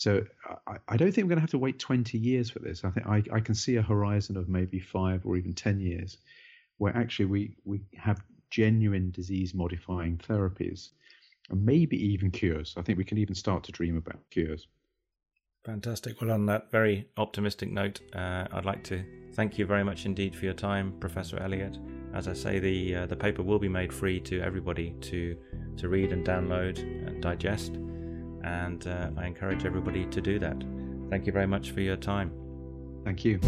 So 0.00 0.24
I, 0.66 0.76
I, 0.88 0.96
don't 0.96 1.12
think 1.12 1.26
we're 1.26 1.34
going 1.34 1.36
to 1.36 1.42
have 1.42 1.50
to 1.50 1.58
wait 1.58 1.78
20 1.78 2.16
years 2.16 2.48
for 2.48 2.58
this. 2.58 2.84
I 2.84 2.90
think 2.90 3.06
I, 3.06 3.22
I 3.30 3.40
can 3.40 3.54
see 3.54 3.76
a 3.76 3.82
horizon 3.82 4.38
of 4.38 4.48
maybe 4.48 4.80
five 4.80 5.26
or 5.26 5.36
even 5.36 5.52
10 5.52 5.78
years, 5.78 6.16
where 6.78 6.96
actually 6.96 7.26
we 7.26 7.54
we 7.66 7.82
have 7.98 8.22
genuine 8.48 9.10
disease 9.10 9.52
modifying 9.52 10.16
therapies 10.16 10.88
and 11.50 11.66
maybe 11.66 12.02
even 12.02 12.30
cures. 12.30 12.72
I 12.78 12.82
think 12.82 12.96
we 12.96 13.04
can 13.04 13.18
even 13.18 13.34
start 13.34 13.62
to 13.64 13.72
dream 13.72 13.98
about 13.98 14.18
cures. 14.30 14.68
Fantastic. 15.66 16.18
Well, 16.18 16.30
on 16.30 16.46
that 16.46 16.70
very 16.70 17.06
optimistic 17.18 17.70
note, 17.70 18.00
uh, 18.14 18.46
I'd 18.52 18.64
like 18.64 18.82
to 18.84 19.04
thank 19.34 19.58
you 19.58 19.66
very 19.66 19.84
much 19.84 20.06
indeed 20.06 20.34
for 20.34 20.46
your 20.46 20.54
time, 20.54 20.94
Professor 20.98 21.38
Elliott. 21.42 21.78
As 22.14 22.26
I 22.26 22.32
say, 22.32 22.58
the 22.58 22.94
uh, 22.94 23.06
the 23.06 23.16
paper 23.16 23.42
will 23.42 23.58
be 23.58 23.68
made 23.68 23.92
free 23.92 24.18
to 24.20 24.40
everybody 24.40 24.94
to 25.02 25.36
to 25.76 25.88
read 25.90 26.10
and 26.10 26.26
download 26.26 26.78
and 26.78 27.22
digest, 27.22 27.76
and 28.44 28.86
uh, 28.86 29.10
I 29.16 29.26
encourage 29.26 29.64
everybody 29.64 30.06
to 30.06 30.20
do 30.20 30.38
that. 30.38 30.62
Thank 31.10 31.26
you 31.26 31.32
very 31.32 31.46
much 31.46 31.70
for 31.72 31.80
your 31.80 31.96
time. 31.96 32.32
Thank 33.04 33.24
you. 33.24 33.40